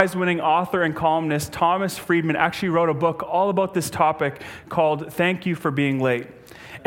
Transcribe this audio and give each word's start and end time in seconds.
prize 0.00 0.16
winning 0.16 0.40
author 0.40 0.82
and 0.82 0.96
columnist 0.96 1.52
Thomas 1.52 1.98
Friedman 1.98 2.34
actually 2.34 2.70
wrote 2.70 2.88
a 2.88 2.94
book 2.94 3.22
all 3.22 3.50
about 3.50 3.74
this 3.74 3.90
topic 3.90 4.40
called 4.70 5.12
Thank 5.12 5.44
You 5.44 5.54
for 5.54 5.70
Being 5.70 6.00
Late. 6.00 6.26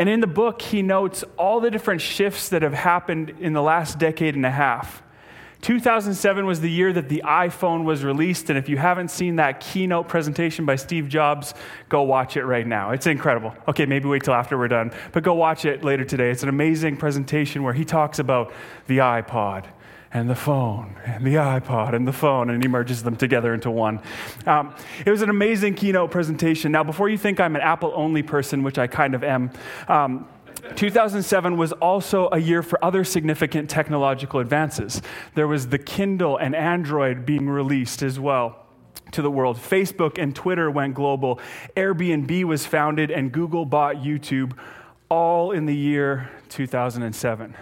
And 0.00 0.08
in 0.08 0.18
the 0.18 0.26
book, 0.26 0.60
he 0.60 0.82
notes 0.82 1.22
all 1.38 1.60
the 1.60 1.70
different 1.70 2.00
shifts 2.00 2.48
that 2.48 2.62
have 2.62 2.74
happened 2.74 3.36
in 3.38 3.52
the 3.52 3.62
last 3.62 4.00
decade 4.00 4.34
and 4.34 4.44
a 4.44 4.50
half. 4.50 5.00
2007 5.60 6.44
was 6.44 6.60
the 6.60 6.68
year 6.68 6.92
that 6.92 7.08
the 7.08 7.22
iPhone 7.24 7.84
was 7.84 8.02
released, 8.02 8.50
and 8.50 8.58
if 8.58 8.68
you 8.68 8.78
haven't 8.78 9.12
seen 9.12 9.36
that 9.36 9.60
keynote 9.60 10.08
presentation 10.08 10.66
by 10.66 10.74
Steve 10.74 11.08
Jobs, 11.08 11.54
go 11.88 12.02
watch 12.02 12.36
it 12.36 12.44
right 12.44 12.66
now. 12.66 12.90
It's 12.90 13.06
incredible. 13.06 13.54
Okay, 13.68 13.86
maybe 13.86 14.08
wait 14.08 14.24
till 14.24 14.34
after 14.34 14.58
we're 14.58 14.66
done, 14.66 14.90
but 15.12 15.22
go 15.22 15.34
watch 15.34 15.64
it 15.64 15.84
later 15.84 16.04
today. 16.04 16.30
It's 16.30 16.42
an 16.42 16.48
amazing 16.48 16.96
presentation 16.96 17.62
where 17.62 17.74
he 17.74 17.84
talks 17.84 18.18
about 18.18 18.52
the 18.88 18.98
iPod 18.98 19.66
and 20.14 20.30
the 20.30 20.34
phone 20.34 20.94
and 21.04 21.26
the 21.26 21.34
iPod 21.34 21.92
and 21.92 22.06
the 22.06 22.12
phone, 22.12 22.48
and 22.48 22.62
he 22.62 22.68
merges 22.68 23.02
them 23.02 23.16
together 23.16 23.52
into 23.52 23.70
one. 23.70 24.00
Um, 24.46 24.74
it 25.04 25.10
was 25.10 25.22
an 25.22 25.28
amazing 25.28 25.74
keynote 25.74 26.12
presentation. 26.12 26.70
Now, 26.70 26.84
before 26.84 27.08
you 27.08 27.18
think 27.18 27.40
I'm 27.40 27.56
an 27.56 27.62
Apple 27.62 27.92
only 27.96 28.22
person, 28.22 28.62
which 28.62 28.78
I 28.78 28.86
kind 28.86 29.14
of 29.14 29.24
am, 29.24 29.50
um, 29.88 30.28
2007 30.76 31.56
was 31.56 31.72
also 31.72 32.28
a 32.30 32.38
year 32.38 32.62
for 32.62 32.82
other 32.82 33.04
significant 33.04 33.68
technological 33.68 34.40
advances. 34.40 35.02
There 35.34 35.48
was 35.48 35.68
the 35.68 35.78
Kindle 35.78 36.38
and 36.38 36.54
Android 36.54 37.26
being 37.26 37.50
released 37.50 38.02
as 38.02 38.18
well 38.18 38.64
to 39.10 39.20
the 39.20 39.30
world. 39.30 39.56
Facebook 39.56 40.16
and 40.16 40.34
Twitter 40.34 40.70
went 40.70 40.94
global. 40.94 41.40
Airbnb 41.76 42.44
was 42.44 42.64
founded, 42.64 43.10
and 43.10 43.32
Google 43.32 43.64
bought 43.64 43.96
YouTube, 43.96 44.56
all 45.08 45.50
in 45.50 45.66
the 45.66 45.76
year 45.76 46.30
2007. 46.48 47.54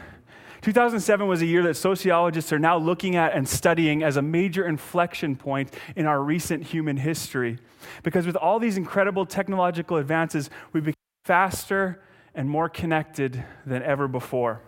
2007 0.62 1.27
was 1.27 1.43
a 1.43 1.47
year 1.47 1.65
that 1.65 1.75
sociologists 1.75 2.52
are 2.52 2.59
now 2.59 2.79
looking 2.79 3.16
at 3.16 3.34
and 3.34 3.48
studying 3.48 4.05
as 4.05 4.16
a 4.16 4.23
major 4.23 4.65
inflection 4.65 5.34
point 5.34 5.75
in 5.97 6.07
our 6.07 6.23
recent 6.23 6.62
human 6.62 6.97
history. 6.97 7.59
Because 8.05 8.27
with 8.27 8.37
all 8.37 8.61
these 8.61 8.77
incredible 8.77 9.27
technological 9.27 9.97
advances, 9.97 10.51
we 10.73 10.81
became 10.81 10.95
faster 11.25 12.01
and 12.33 12.48
more 12.48 12.69
connected 12.69 13.45
than 13.67 13.83
ever 13.83 14.06
before. 14.06 14.62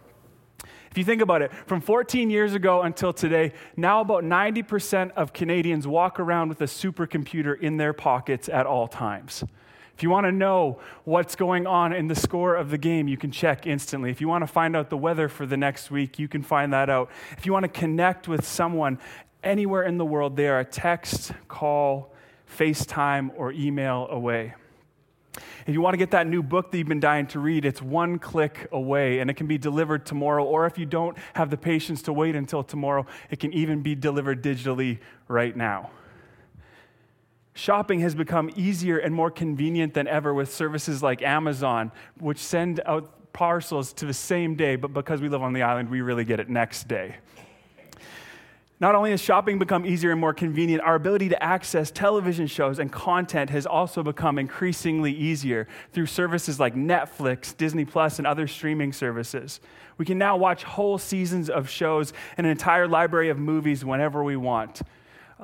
If 0.91 0.99
you 0.99 1.05
think 1.05 1.23
about 1.23 1.43
it, 1.43 1.53
from 1.67 1.81
14 1.81 2.29
years 2.29 2.55
ago 2.55 2.83
until 2.83 3.13
today, 3.13 3.53
now 3.77 4.01
about 4.01 4.25
90% 4.25 5.13
of 5.13 5.33
Canadians 5.33 5.87
walk 5.87 6.19
around 6.19 6.49
with 6.49 6.61
a 6.61 6.67
supercomputer 6.67 7.59
in 7.59 7.77
their 7.77 7.93
pockets 7.93 8.49
at 8.49 8.67
all 8.67 8.89
times. 8.89 9.45
If 9.97 10.03
you 10.03 10.11
want 10.11 10.27
to 10.27 10.33
know 10.33 10.81
what's 11.05 11.37
going 11.37 11.67
on 11.67 11.93
in 11.93 12.09
the 12.09 12.17
score 12.17 12.57
of 12.57 12.71
the 12.71 12.79
game, 12.79 13.07
you 13.07 13.17
can 13.17 13.31
check 13.31 13.67
instantly. 13.67 14.11
If 14.11 14.21
you 14.21 14.27
want 14.27 14.43
to 14.43 14.49
find 14.49 14.75
out 14.75 14.91
the 14.91 14.97
weather 14.97 15.29
for 15.29 15.47
the 15.47 15.57
next 15.57 15.91
week, 15.91 16.19
you 16.19 16.27
can 16.27 16.43
find 16.43 16.73
that 16.73 16.91
out. 16.91 17.11
If 17.39 17.47
you 17.47 17.53
want 17.53 17.63
to 17.63 17.69
connect 17.69 18.27
with 18.27 18.45
someone 18.45 18.99
anywhere 19.45 19.85
in 19.85 19.97
the 19.99 20.05
world, 20.05 20.37
they 20.37 20.49
are 20.49 20.61
a 20.61 20.65
text, 20.65 21.33
call, 21.47 22.13
FaceTime, 22.59 23.31
or 23.37 23.53
email 23.53 24.09
away. 24.11 24.55
If 25.67 25.75
you 25.75 25.81
want 25.81 25.95
to 25.95 25.99
get 25.99 26.11
that 26.11 26.27
new 26.27 26.43
book 26.43 26.71
that 26.71 26.79
you've 26.79 26.89
been 26.89 27.01
dying 27.01 27.27
to 27.29 27.39
read, 27.39 27.65
it's 27.65 27.81
one 27.81 28.19
click 28.19 28.69
away 28.73 29.21
and 29.21 29.31
it 29.31 29.35
can 29.35 29.47
be 29.47 29.59
delivered 29.59 30.05
tomorrow. 30.07 30.45
Or 30.45 30.67
if 30.67 30.77
you 30.77 30.87
don't 30.87 31.17
have 31.35 31.51
the 31.51 31.57
patience 31.57 32.03
to 32.03 32.13
wait 32.13 32.37
until 32.37 32.63
tomorrow, 32.63 33.07
it 33.31 33.41
can 33.41 33.53
even 33.53 33.81
be 33.81 33.95
delivered 33.95 34.43
digitally 34.43 34.99
right 35.29 35.57
now. 35.57 35.91
Shopping 37.55 38.01
has 38.01 38.15
become 38.17 38.51
easier 38.57 38.99
and 38.99 39.15
more 39.15 39.31
convenient 39.31 39.95
than 39.95 40.09
ever 40.09 40.35
with 40.35 40.53
services 40.53 41.03
like 41.03 41.23
Amazon, 41.23 41.93
which 42.19 42.39
send 42.39 42.81
out 42.85 43.33
parcels 43.33 43.93
to 43.95 44.07
the 44.07 44.15
same 44.15 44.57
day, 44.57 44.77
but 44.77 44.93
because 44.93 45.21
we 45.21 45.29
live 45.29 45.43
on 45.43 45.53
the 45.53 45.63
island, 45.63 45.89
we 45.89 46.01
really 46.01 46.25
get 46.25 46.41
it 46.41 46.49
next 46.49 46.89
day. 46.89 47.17
Not 48.81 48.97
only 48.97 49.13
has 49.13 49.21
shopping 49.21 49.61
become 49.61 49.87
easier 49.87 50.11
and 50.11 50.21
more 50.21 50.35
convenient, 50.35 50.83
our 50.83 50.97
ability 50.97 51.29
to 51.29 51.41
access 51.41 51.93
television 51.93 52.49
shows 52.49 52.81
and 52.81 52.91
content 52.91 53.51
has 53.51 53.67
also 53.67 54.03
become 54.03 54.37
increasingly 54.37 55.13
easier 55.13 55.69
through 55.93 56.07
services 56.07 56.59
like 56.59 56.75
Netflix, 56.75 57.57
Disney 57.57 57.85
Plus, 57.85 58.19
and 58.19 58.27
other 58.27 58.49
streaming 58.49 58.93
services. 58.93 59.61
We 59.97 60.05
can 60.05 60.19
now 60.19 60.37
watch 60.37 60.65
whole 60.65 60.99
seasons 60.99 61.49
of 61.49 61.69
shows 61.69 62.13
and 62.37 62.47
an 62.47 62.51
entire 62.51 62.89
library 62.89 63.29
of 63.29 63.39
movies 63.39 63.85
whenever 63.85 64.25
we 64.25 64.37
want. 64.37 64.83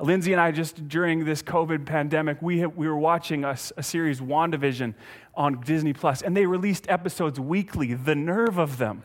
Lindsay 0.01 0.31
and 0.31 0.41
I, 0.41 0.51
just 0.51 0.87
during 0.87 1.25
this 1.25 1.43
COVID 1.43 1.85
pandemic, 1.85 2.41
we, 2.41 2.59
have, 2.59 2.75
we 2.75 2.87
were 2.87 2.97
watching 2.97 3.43
a, 3.43 3.57
a 3.77 3.83
series, 3.83 4.19
WandaVision, 4.19 4.95
on 5.35 5.61
Disney 5.61 5.93
Plus, 5.93 6.21
and 6.21 6.35
they 6.35 6.45
released 6.45 6.89
episodes 6.89 7.39
weekly. 7.39 7.93
The 7.93 8.15
nerve 8.15 8.57
of 8.57 8.77
them 8.77 9.03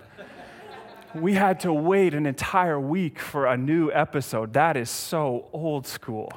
we 1.20 1.34
had 1.34 1.60
to 1.60 1.72
wait 1.72 2.14
an 2.14 2.26
entire 2.26 2.78
week 2.78 3.18
for 3.18 3.46
a 3.46 3.56
new 3.56 3.90
episode. 3.92 4.52
That 4.52 4.76
is 4.76 4.90
so 4.90 5.48
old 5.52 5.86
school. 5.86 6.30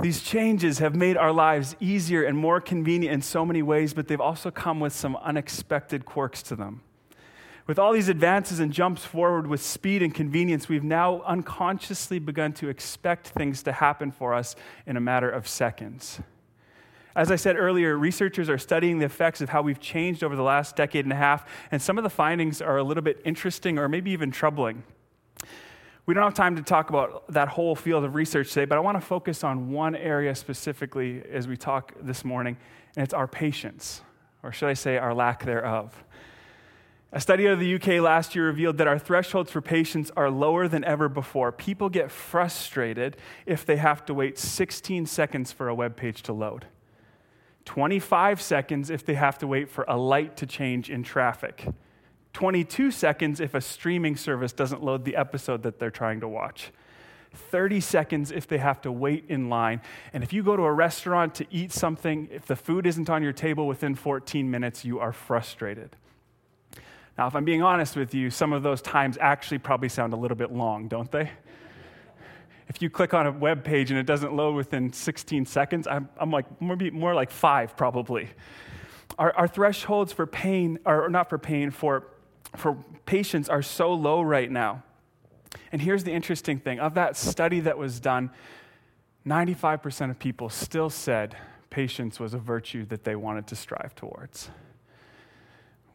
These 0.00 0.22
changes 0.22 0.78
have 0.78 0.94
made 0.94 1.16
our 1.16 1.32
lives 1.32 1.76
easier 1.78 2.24
and 2.24 2.36
more 2.36 2.60
convenient 2.60 3.14
in 3.14 3.22
so 3.22 3.46
many 3.46 3.62
ways, 3.62 3.94
but 3.94 4.08
they've 4.08 4.20
also 4.20 4.50
come 4.50 4.80
with 4.80 4.92
some 4.92 5.16
unexpected 5.16 6.04
quirks 6.04 6.42
to 6.44 6.56
them. 6.56 6.82
With 7.66 7.78
all 7.78 7.92
these 7.92 8.10
advances 8.10 8.60
and 8.60 8.72
jumps 8.72 9.06
forward 9.06 9.46
with 9.46 9.62
speed 9.62 10.02
and 10.02 10.14
convenience, 10.14 10.68
we've 10.68 10.84
now 10.84 11.22
unconsciously 11.22 12.18
begun 12.18 12.52
to 12.54 12.68
expect 12.68 13.28
things 13.28 13.62
to 13.62 13.72
happen 13.72 14.10
for 14.10 14.34
us 14.34 14.54
in 14.86 14.98
a 14.98 15.00
matter 15.00 15.30
of 15.30 15.48
seconds. 15.48 16.20
As 17.16 17.30
I 17.30 17.36
said 17.36 17.56
earlier, 17.56 17.96
researchers 17.96 18.50
are 18.50 18.58
studying 18.58 18.98
the 18.98 19.06
effects 19.06 19.40
of 19.40 19.48
how 19.48 19.62
we've 19.62 19.80
changed 19.80 20.22
over 20.22 20.36
the 20.36 20.42
last 20.42 20.76
decade 20.76 21.06
and 21.06 21.12
a 21.12 21.16
half, 21.16 21.48
and 21.70 21.80
some 21.80 21.96
of 21.96 22.04
the 22.04 22.10
findings 22.10 22.60
are 22.60 22.76
a 22.76 22.82
little 22.82 23.02
bit 23.02 23.22
interesting 23.24 23.78
or 23.78 23.88
maybe 23.88 24.10
even 24.10 24.30
troubling. 24.30 24.82
We 26.04 26.12
don't 26.12 26.24
have 26.24 26.34
time 26.34 26.56
to 26.56 26.62
talk 26.62 26.90
about 26.90 27.32
that 27.32 27.48
whole 27.48 27.74
field 27.74 28.04
of 28.04 28.14
research 28.14 28.52
today, 28.52 28.66
but 28.66 28.76
I 28.76 28.80
want 28.82 29.00
to 29.00 29.06
focus 29.06 29.42
on 29.42 29.70
one 29.70 29.94
area 29.96 30.34
specifically 30.34 31.22
as 31.32 31.48
we 31.48 31.56
talk 31.56 31.94
this 32.02 32.26
morning, 32.26 32.58
and 32.94 33.04
it's 33.04 33.14
our 33.14 33.28
patience, 33.28 34.02
or 34.42 34.52
should 34.52 34.68
I 34.68 34.74
say, 34.74 34.98
our 34.98 35.14
lack 35.14 35.44
thereof. 35.44 36.04
A 37.14 37.20
study 37.20 37.46
out 37.46 37.52
of 37.52 37.60
the 37.60 37.74
UK 37.76 38.02
last 38.02 38.34
year 38.34 38.46
revealed 38.46 38.76
that 38.78 38.88
our 38.88 38.98
thresholds 38.98 39.52
for 39.52 39.60
patience 39.60 40.10
are 40.16 40.28
lower 40.28 40.66
than 40.66 40.82
ever 40.82 41.08
before. 41.08 41.52
People 41.52 41.88
get 41.88 42.10
frustrated 42.10 43.16
if 43.46 43.64
they 43.64 43.76
have 43.76 44.04
to 44.06 44.14
wait 44.14 44.36
16 44.36 45.06
seconds 45.06 45.52
for 45.52 45.68
a 45.68 45.74
web 45.76 45.94
page 45.94 46.24
to 46.24 46.32
load. 46.32 46.66
25 47.66 48.42
seconds 48.42 48.90
if 48.90 49.06
they 49.06 49.14
have 49.14 49.38
to 49.38 49.46
wait 49.46 49.70
for 49.70 49.84
a 49.86 49.96
light 49.96 50.36
to 50.38 50.44
change 50.44 50.90
in 50.90 51.04
traffic, 51.04 51.68
22 52.32 52.90
seconds 52.90 53.38
if 53.38 53.54
a 53.54 53.60
streaming 53.60 54.16
service 54.16 54.52
doesn't 54.52 54.82
load 54.82 55.04
the 55.04 55.14
episode 55.14 55.62
that 55.62 55.78
they're 55.78 55.92
trying 55.92 56.18
to 56.18 56.26
watch. 56.26 56.72
30 57.32 57.78
seconds 57.78 58.32
if 58.32 58.48
they 58.48 58.58
have 58.58 58.80
to 58.80 58.90
wait 58.90 59.24
in 59.28 59.48
line. 59.48 59.80
And 60.12 60.24
if 60.24 60.32
you 60.32 60.42
go 60.42 60.56
to 60.56 60.64
a 60.64 60.72
restaurant 60.72 61.36
to 61.36 61.46
eat 61.52 61.70
something, 61.70 62.28
if 62.32 62.46
the 62.46 62.56
food 62.56 62.88
isn't 62.88 63.08
on 63.08 63.22
your 63.22 63.32
table 63.32 63.68
within 63.68 63.94
14 63.94 64.50
minutes, 64.50 64.84
you 64.84 64.98
are 64.98 65.12
frustrated. 65.12 65.94
Now, 67.16 67.26
if 67.26 67.36
I'm 67.36 67.44
being 67.44 67.62
honest 67.62 67.96
with 67.96 68.14
you, 68.14 68.30
some 68.30 68.52
of 68.52 68.62
those 68.62 68.82
times 68.82 69.16
actually 69.20 69.58
probably 69.58 69.88
sound 69.88 70.12
a 70.12 70.16
little 70.16 70.36
bit 70.36 70.52
long, 70.52 70.88
don't 70.88 71.10
they? 71.10 71.30
if 72.68 72.80
you 72.80 72.90
click 72.90 73.14
on 73.14 73.26
a 73.26 73.30
web 73.30 73.62
page 73.62 73.90
and 73.90 74.00
it 74.00 74.06
doesn't 74.06 74.34
load 74.34 74.54
within 74.54 74.92
16 74.92 75.46
seconds, 75.46 75.86
I'm, 75.86 76.08
I'm 76.18 76.30
like, 76.30 76.60
maybe 76.60 76.90
more 76.90 77.14
like 77.14 77.30
five 77.30 77.76
probably. 77.76 78.30
Our, 79.18 79.32
our 79.32 79.48
thresholds 79.48 80.12
for 80.12 80.26
pain, 80.26 80.78
or 80.84 81.08
not 81.08 81.28
for 81.28 81.38
pain, 81.38 81.70
for, 81.70 82.08
for 82.56 82.74
patience 83.06 83.48
are 83.48 83.62
so 83.62 83.92
low 83.92 84.22
right 84.22 84.50
now. 84.50 84.82
And 85.72 85.80
here's 85.80 86.04
the 86.04 86.12
interesting 86.12 86.58
thing 86.58 86.80
of 86.80 86.94
that 86.94 87.16
study 87.16 87.60
that 87.60 87.78
was 87.78 88.00
done, 88.00 88.30
95% 89.26 90.10
of 90.10 90.18
people 90.18 90.48
still 90.48 90.90
said 90.90 91.36
patience 91.70 92.18
was 92.18 92.34
a 92.34 92.38
virtue 92.38 92.84
that 92.86 93.04
they 93.04 93.14
wanted 93.14 93.46
to 93.48 93.56
strive 93.56 93.94
towards. 93.94 94.50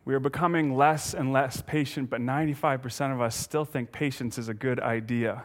We 0.09 0.15
are 0.15 0.19
becoming 0.19 0.75
less 0.75 1.13
and 1.13 1.31
less 1.31 1.61
patient, 1.61 2.09
but 2.09 2.19
95% 2.19 3.13
of 3.13 3.21
us 3.21 3.35
still 3.35 3.63
think 3.63 3.91
patience 3.91 4.39
is 4.39 4.49
a 4.49 4.55
good 4.55 4.79
idea. 4.79 5.43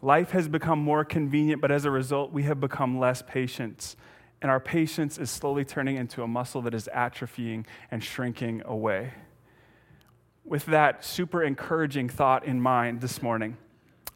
Life 0.00 0.30
has 0.30 0.48
become 0.48 0.78
more 0.78 1.04
convenient, 1.04 1.60
but 1.60 1.70
as 1.70 1.84
a 1.84 1.90
result, 1.90 2.32
we 2.32 2.44
have 2.44 2.60
become 2.60 2.98
less 2.98 3.20
patient. 3.20 3.94
And 4.40 4.50
our 4.50 4.58
patience 4.58 5.18
is 5.18 5.30
slowly 5.30 5.66
turning 5.66 5.96
into 5.98 6.22
a 6.22 6.26
muscle 6.26 6.62
that 6.62 6.72
is 6.72 6.88
atrophying 6.94 7.66
and 7.90 8.02
shrinking 8.02 8.62
away. 8.64 9.12
With 10.46 10.64
that 10.64 11.04
super 11.04 11.42
encouraging 11.42 12.08
thought 12.08 12.46
in 12.46 12.62
mind 12.62 13.02
this 13.02 13.20
morning, 13.20 13.58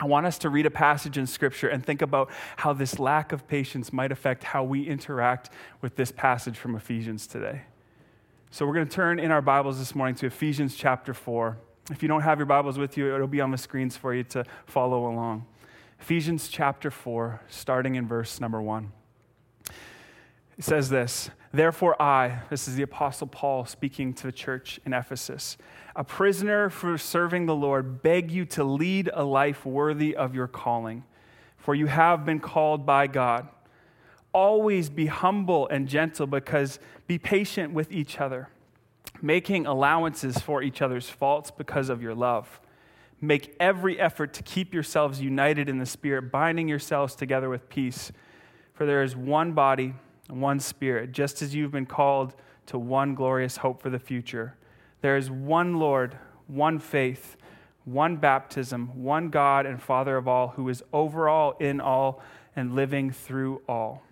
I 0.01 0.07
want 0.07 0.25
us 0.25 0.39
to 0.39 0.49
read 0.49 0.65
a 0.65 0.71
passage 0.71 1.19
in 1.19 1.27
Scripture 1.27 1.69
and 1.69 1.85
think 1.85 2.01
about 2.01 2.31
how 2.57 2.73
this 2.73 2.99
lack 2.99 3.33
of 3.33 3.47
patience 3.47 3.93
might 3.93 4.13
affect 4.13 4.45
how 4.45 4.65
we 4.65 4.89
interact 4.89 5.51
with 5.83 5.97
this 5.97 6.11
passage 6.11 6.57
from 6.57 6.75
Ephesians 6.75 7.27
today. 7.27 7.65
So, 8.55 8.67
we're 8.67 8.75
going 8.75 8.87
to 8.87 8.95
turn 8.95 9.19
in 9.19 9.31
our 9.31 9.41
Bibles 9.41 9.79
this 9.79 9.95
morning 9.95 10.15
to 10.17 10.27
Ephesians 10.27 10.77
chapter 10.77 11.15
4. 11.15 11.57
If 11.91 12.03
you 12.03 12.09
don't 12.09 12.21
have 12.21 12.39
your 12.39 12.45
Bibles 12.45 12.77
with 12.77 12.99
you, 12.99 13.15
it'll 13.15 13.27
be 13.27 13.41
on 13.41 13.51
the 13.51 13.57
screens 13.57 13.97
for 13.97 14.15
you 14.15 14.25
to 14.25 14.45
follow 14.67 15.11
along. 15.11 15.47
Ephesians 15.99 16.49
chapter 16.49 16.91
4, 16.91 17.41
starting 17.49 17.95
in 17.95 18.07
verse 18.07 18.41
number 18.41 18.61
1. 18.61 18.93
It 20.59 20.65
says 20.65 20.91
this 20.91 21.31
Therefore, 21.51 22.01
I, 22.01 22.41
this 22.51 22.69
is 22.69 22.77
the 22.77 22.83
Apostle 22.83 23.27
Paul 23.27 23.65
speaking 23.65 24.13
to 24.13 24.27
the 24.27 24.33
church 24.33 24.79
in 24.85 24.93
Ephesus, 24.93 25.57
a 25.97 26.05
prisoner 26.05 26.69
for 26.69 26.99
serving 26.99 27.47
the 27.47 27.57
Lord, 27.57 28.03
beg 28.03 28.31
you 28.31 28.45
to 28.45 28.65
lead 28.65 29.09
a 29.15 29.25
life 29.25 29.65
worthy 29.65 30.15
of 30.15 30.35
your 30.35 30.47
calling, 30.47 31.05
for 31.57 31.75
you 31.75 31.87
have 31.87 32.27
been 32.27 32.39
called 32.39 32.85
by 32.85 33.07
God. 33.07 33.49
Always 34.33 34.89
be 34.89 35.07
humble 35.07 35.69
and 35.69 35.87
gentle 35.87 36.27
because 36.27 36.79
be 37.07 37.19
patient 37.19 37.73
with 37.73 37.93
each 37.93 38.19
other, 38.19 38.49
making 39.21 39.67
allowances 39.67 40.39
for 40.39 40.63
each 40.63 40.81
other's 40.81 41.11
faults 41.11 41.51
because 41.51 41.89
of 41.89 42.03
your 42.03 42.15
love. 42.15 42.61
Make 43.21 43.55
every 43.61 44.01
effort 44.01 44.33
to 44.35 44.43
keep 44.43 44.75
yourselves 44.75 45.21
united 45.21 45.69
in 45.69 45.79
the 45.79 45.87
Spirit, 45.87 46.33
binding 46.33 46.69
yourselves 46.69 47.15
together 47.15 47.49
with 47.49 47.69
peace. 47.69 48.11
For 48.75 48.85
there 48.85 49.03
is 49.03 49.15
one 49.15 49.53
body 49.53 49.95
and 50.29 50.41
one 50.41 50.59
Spirit, 50.59 51.13
just 51.13 51.41
as 51.43 51.55
you've 51.55 51.71
been 51.71 51.87
called 51.87 52.35
to 52.67 52.79
one 52.79 53.15
glorious 53.15 53.59
hope 53.59 53.81
for 53.81 53.91
the 53.91 53.99
future. 53.99 54.57
There 55.03 55.17
is 55.17 55.31
one 55.31 55.79
Lord, 55.79 56.17
one 56.47 56.79
faith, 56.79 57.37
one 57.85 58.17
baptism, 58.17 59.03
one 59.03 59.31
God 59.31 59.67
and 59.67 59.81
Father 59.81 60.17
of 60.17 60.27
all, 60.27 60.49
who 60.49 60.69
is 60.69 60.83
over 60.93 61.29
all, 61.29 61.53
in 61.61 61.81
all, 61.81 62.23
and 62.57 62.75
living 62.75 63.11
through 63.11 63.63
all. 63.69 64.03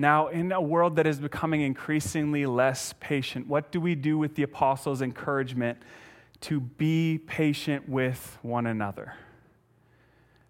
Now, 0.00 0.28
in 0.28 0.50
a 0.50 0.62
world 0.62 0.96
that 0.96 1.06
is 1.06 1.18
becoming 1.18 1.60
increasingly 1.60 2.46
less 2.46 2.94
patient, 3.00 3.46
what 3.46 3.70
do 3.70 3.82
we 3.82 3.94
do 3.94 4.16
with 4.16 4.34
the 4.34 4.42
apostles' 4.42 5.02
encouragement 5.02 5.76
to 6.40 6.58
be 6.58 7.18
patient 7.18 7.86
with 7.86 8.38
one 8.40 8.66
another? 8.66 9.12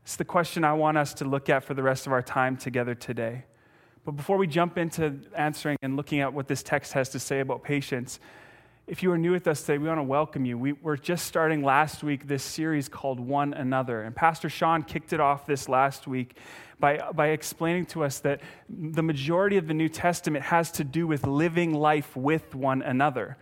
It's 0.05 0.15
the 0.15 0.25
question 0.25 0.63
I 0.63 0.75
want 0.75 0.99
us 0.99 1.15
to 1.15 1.25
look 1.25 1.49
at 1.49 1.65
for 1.65 1.75
the 1.75 1.83
rest 1.83 2.07
of 2.07 2.13
our 2.13 2.23
time 2.23 2.57
together 2.57 2.95
today. 2.95 3.43
But 4.05 4.13
before 4.13 4.37
we 4.37 4.47
jump 4.47 4.79
into 4.79 5.19
answering 5.37 5.79
and 5.83 5.97
looking 5.97 6.21
at 6.21 6.33
what 6.33 6.47
this 6.47 6.63
text 6.63 6.93
has 6.93 7.09
to 7.09 7.19
say 7.19 7.41
about 7.41 7.65
patience, 7.65 8.21
if 8.91 9.05
you 9.05 9.13
are 9.13 9.19
new 9.19 9.31
with 9.31 9.47
us 9.47 9.61
today, 9.61 9.79
we 9.79 9.87
want 9.87 9.99
to 9.99 10.03
welcome 10.03 10.45
you. 10.45 10.59
We, 10.59 10.73
were 10.73 10.97
just 10.97 11.25
starting 11.25 11.63
last 11.63 12.03
week 12.03 12.27
this 12.27 12.43
series 12.43 12.89
called 12.89 13.21
One 13.21 13.55
Another. 13.55 14.03
And 14.03 14.17
Pastor 14.17 14.49
Sean 14.49 14.83
kicked 14.83 15.13
it 15.13 15.21
off 15.21 15.47
this 15.47 15.69
last 15.69 16.09
week 16.09 16.37
by, 16.81 17.01
by 17.15 17.29
explaining 17.29 17.87
to 17.87 18.03
us 18.03 18.19
that 18.19 18.41
the 18.69 19.05
majority 19.05 19.59
of 19.59 19.69
the 19.69 19.75
New 19.75 19.89
Testament 19.89 20.45
has 20.47 20.73
to 20.73 20.83
do 20.83 21.07
with 21.07 21.25
living 21.25 21.73
life 21.73 22.17
with 22.17 22.57
one 22.57 22.83
another. 22.83 23.37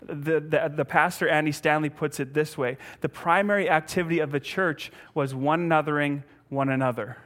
The, 0.00 0.38
the, 0.38 0.72
the, 0.72 0.84
pastor 0.84 1.28
Andy 1.28 1.50
Stanley 1.50 1.90
puts 1.90 2.20
it 2.20 2.32
this 2.32 2.56
way 2.56 2.78
the 3.00 3.08
primary 3.08 3.68
activity 3.68 4.20
of 4.20 4.30
the 4.30 4.38
church 4.38 4.92
was 5.14 5.34
one 5.34 5.68
anothering 5.68 6.22
one 6.48 6.68
another. 6.68 7.16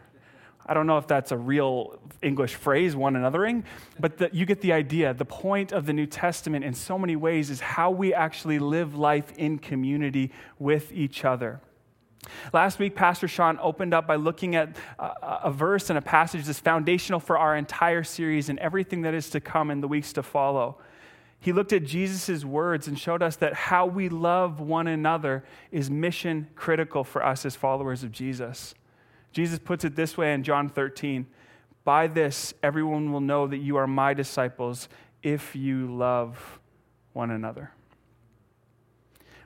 I 0.69 0.75
don't 0.75 0.87
know 0.87 0.99
if 0.99 1.07
that's 1.07 1.33
a 1.33 1.37
real 1.37 1.99
English 2.21 2.57
phrase, 2.57 2.95
one 2.95 3.15
anothering, 3.15 3.65
but 3.99 4.19
the, 4.19 4.29
you 4.33 4.45
get 4.45 4.61
the 4.61 4.75
idea. 4.75 5.15
The 5.15 5.25
point 5.25 5.73
of 5.73 5.87
the 5.87 5.95
New 5.95 6.07
Testament, 6.07 6.65
in 6.65 6.75
so 6.75 6.99
many 6.99 7.17
ways, 7.17 7.49
is 7.49 7.61
how 7.61 7.91
we 7.91 8.13
actually 8.13 8.59
live 8.59 8.95
life 8.95 9.33
in 9.39 9.59
community 9.59 10.31
with 10.59 10.93
each 10.93 11.25
other. 11.25 11.61
Last 12.53 12.79
week, 12.79 12.95
Pastor 12.95 13.29
Sean 13.29 13.59
opened 13.63 13.95
up 13.95 14.07
by 14.07 14.17
looking 14.17 14.57
at 14.57 14.77
a, 14.99 15.11
a 15.45 15.51
verse 15.51 15.89
and 15.89 15.99
a 15.99 16.03
passage 16.03 16.45
that's 16.45 16.61
foundational 16.61 17.21
for 17.21 17.39
our 17.39 17.57
entire 17.57 18.05
series 18.05 18.51
and 18.51 18.59
everything 18.59 19.03
that 19.03 19.15
is 19.15 19.31
to 19.31 19.41
come 19.41 19.71
in 19.71 19.81
the 19.81 19.89
weeks 19.89 20.13
to 20.15 20.23
follow. 20.23 20.77
He 21.41 21.53
looked 21.53 21.73
at 21.73 21.85
Jesus' 21.85 22.45
words 22.45 22.89
and 22.89 22.99
showed 22.99 23.23
us 23.23 23.37
that 23.37 23.55
how 23.55 23.87
we 23.87 24.09
love 24.09 24.61
one 24.61 24.87
another 24.89 25.45
is 25.71 25.89
mission 25.89 26.49
critical 26.57 27.05
for 27.05 27.25
us 27.25 27.47
as 27.47 27.55
followers 27.57 28.03
of 28.03 28.13
Jesus. 28.13 28.75
Jesus 29.33 29.59
puts 29.59 29.85
it 29.85 29.95
this 29.97 30.17
way 30.17 30.33
in 30.35 30.43
John 30.43 30.69
13 30.69 31.27
By 31.85 32.07
this, 32.07 32.55
everyone 32.63 33.13
will 33.13 33.21
know 33.21 33.47
that 33.47 33.59
you 33.59 33.77
are 33.77 33.87
my 33.87 34.15
disciples 34.15 34.89
if 35.23 35.55
you 35.55 35.95
love 35.95 36.61
one 37.13 37.31
another. 37.31 37.73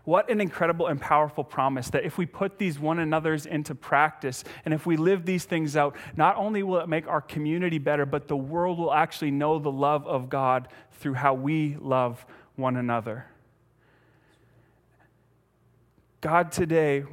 What 0.05 0.29
an 0.31 0.41
incredible 0.41 0.89
and 0.89 1.01
powerful 1.01 1.45
promise 1.45 1.89
that 1.91 2.05
if 2.05 2.19
we 2.19 2.27
put 2.27 2.59
these 2.59 2.79
one 2.79 2.99
another's 2.99 3.47
into 3.47 3.75
practice 3.75 4.43
and 4.65 4.75
if 4.75 4.85
we 4.85 4.97
live 4.97 5.25
these 5.25 5.45
things 5.45 5.77
out, 5.77 5.97
not 6.17 6.37
only 6.37 6.65
will 6.65 6.81
it 6.81 6.89
make 6.89 7.07
our 7.07 7.21
community 7.21 7.79
better, 7.79 8.05
but 8.05 8.27
the 8.27 8.37
world 8.37 8.79
will 8.79 8.93
actually 8.93 9.31
know 9.31 9.61
the 9.61 9.71
love 9.71 10.05
of 10.09 10.29
God 10.29 10.67
through 10.91 11.15
how 11.15 11.35
we 11.35 11.77
love 11.81 12.27
one 12.57 12.77
another. 12.77 13.27
God 16.21 16.51
today 16.51 17.05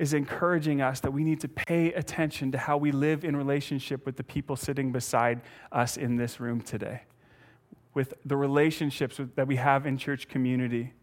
is 0.00 0.14
encouraging 0.14 0.80
us 0.80 1.00
that 1.00 1.12
we 1.12 1.22
need 1.22 1.40
to 1.40 1.48
pay 1.48 1.92
attention 1.92 2.50
to 2.50 2.56
how 2.56 2.78
we 2.78 2.90
live 2.90 3.22
in 3.22 3.36
relationship 3.36 4.06
with 4.06 4.16
the 4.16 4.24
people 4.24 4.56
sitting 4.56 4.90
beside 4.92 5.42
us 5.72 5.98
in 5.98 6.16
this 6.16 6.40
room 6.40 6.58
today, 6.58 7.02
with 7.92 8.14
the 8.24 8.34
relationships 8.34 9.20
that 9.34 9.46
we 9.46 9.56
have 9.56 9.84
in 9.84 9.98
church 9.98 10.26
community. 10.26 10.94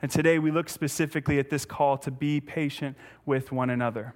And 0.00 0.10
today 0.10 0.38
we 0.38 0.50
look 0.50 0.70
specifically 0.70 1.38
at 1.38 1.50
this 1.50 1.66
call 1.66 1.98
to 1.98 2.10
be 2.10 2.40
patient 2.40 2.96
with 3.26 3.52
one 3.52 3.68
another. 3.68 4.14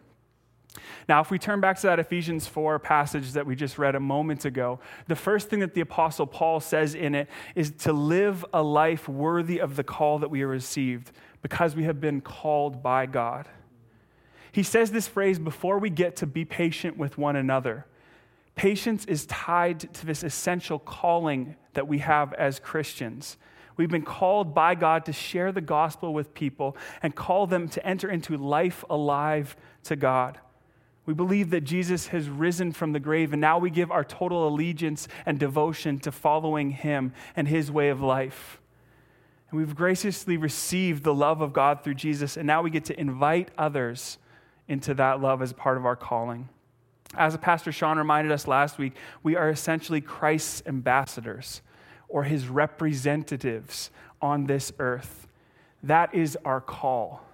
Now, 1.06 1.20
if 1.20 1.30
we 1.30 1.38
turn 1.38 1.60
back 1.60 1.76
to 1.80 1.88
that 1.88 1.98
Ephesians 1.98 2.46
4 2.46 2.78
passage 2.78 3.32
that 3.32 3.44
we 3.44 3.54
just 3.54 3.76
read 3.76 3.94
a 3.94 4.00
moment 4.00 4.46
ago, 4.46 4.80
the 5.06 5.16
first 5.16 5.50
thing 5.50 5.60
that 5.60 5.74
the 5.74 5.82
Apostle 5.82 6.26
Paul 6.26 6.60
says 6.60 6.94
in 6.94 7.14
it 7.14 7.28
is 7.54 7.72
to 7.72 7.92
live 7.92 8.46
a 8.54 8.62
life 8.62 9.06
worthy 9.06 9.60
of 9.60 9.76
the 9.76 9.84
call 9.84 10.18
that 10.20 10.30
we 10.30 10.40
have 10.40 10.48
received 10.48 11.12
because 11.42 11.76
we 11.76 11.84
have 11.84 12.00
been 12.00 12.22
called 12.22 12.82
by 12.82 13.04
God. 13.04 13.46
He 14.52 14.62
says 14.62 14.90
this 14.90 15.08
phrase 15.08 15.38
before 15.38 15.78
we 15.78 15.90
get 15.90 16.16
to 16.16 16.26
be 16.26 16.44
patient 16.44 16.96
with 16.96 17.18
one 17.18 17.36
another. 17.36 17.86
Patience 18.54 19.04
is 19.06 19.26
tied 19.26 19.92
to 19.94 20.06
this 20.06 20.22
essential 20.22 20.78
calling 20.78 21.56
that 21.74 21.88
we 21.88 21.98
have 21.98 22.32
as 22.34 22.58
Christians. 22.58 23.36
We've 23.76 23.88
been 23.88 24.02
called 24.02 24.54
by 24.54 24.74
God 24.74 25.06
to 25.06 25.12
share 25.12 25.52
the 25.52 25.60
gospel 25.60 26.12
with 26.12 26.34
people 26.34 26.76
and 27.02 27.14
call 27.14 27.46
them 27.46 27.68
to 27.70 27.86
enter 27.86 28.10
into 28.10 28.36
life 28.36 28.84
alive 28.90 29.56
to 29.84 29.96
God. 29.96 30.38
We 31.06 31.14
believe 31.14 31.50
that 31.50 31.62
Jesus 31.62 32.08
has 32.08 32.28
risen 32.28 32.72
from 32.72 32.92
the 32.92 33.00
grave, 33.00 33.32
and 33.32 33.40
now 33.40 33.58
we 33.58 33.70
give 33.70 33.90
our 33.90 34.04
total 34.04 34.46
allegiance 34.46 35.08
and 35.24 35.38
devotion 35.38 35.98
to 36.00 36.12
following 36.12 36.70
him 36.70 37.14
and 37.34 37.48
his 37.48 37.70
way 37.70 37.88
of 37.88 38.02
life. 38.02 38.60
And 39.50 39.58
we've 39.58 39.74
graciously 39.74 40.36
received 40.36 41.02
the 41.02 41.14
love 41.14 41.40
of 41.40 41.52
God 41.52 41.82
through 41.82 41.94
Jesus, 41.94 42.36
and 42.36 42.46
now 42.46 42.62
we 42.62 42.70
get 42.70 42.84
to 42.86 43.00
invite 43.00 43.50
others 43.56 44.18
into 44.70 44.94
that 44.94 45.20
love 45.20 45.42
as 45.42 45.52
part 45.52 45.76
of 45.76 45.84
our 45.84 45.96
calling. 45.96 46.48
As 47.16 47.36
Pastor 47.36 47.72
Sean 47.72 47.98
reminded 47.98 48.32
us 48.32 48.46
last 48.46 48.78
week, 48.78 48.94
we 49.24 49.34
are 49.34 49.50
essentially 49.50 50.00
Christ's 50.00 50.62
ambassadors 50.64 51.60
or 52.08 52.22
his 52.22 52.46
representatives 52.46 53.90
on 54.22 54.46
this 54.46 54.72
earth. 54.78 55.26
That 55.82 56.14
is 56.14 56.38
our 56.44 56.60
call. 56.60 57.26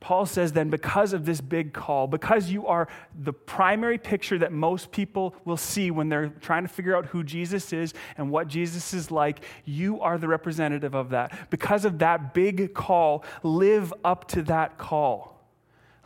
Paul 0.00 0.26
says 0.26 0.52
then, 0.52 0.68
because 0.68 1.12
of 1.12 1.24
this 1.24 1.40
big 1.40 1.72
call, 1.72 2.08
because 2.08 2.50
you 2.50 2.66
are 2.66 2.88
the 3.16 3.32
primary 3.32 3.98
picture 3.98 4.38
that 4.38 4.52
most 4.52 4.90
people 4.90 5.34
will 5.44 5.56
see 5.56 5.90
when 5.92 6.08
they're 6.08 6.28
trying 6.28 6.62
to 6.62 6.68
figure 6.68 6.96
out 6.96 7.06
who 7.06 7.22
Jesus 7.22 7.72
is 7.72 7.94
and 8.16 8.30
what 8.30 8.48
Jesus 8.48 8.94
is 8.94 9.12
like, 9.12 9.44
you 9.64 10.00
are 10.00 10.18
the 10.18 10.28
representative 10.28 10.94
of 10.94 11.10
that. 11.10 11.50
Because 11.50 11.84
of 11.84 11.98
that 12.00 12.34
big 12.34 12.74
call, 12.74 13.24
live 13.44 13.92
up 14.04 14.26
to 14.28 14.42
that 14.42 14.76
call 14.78 15.37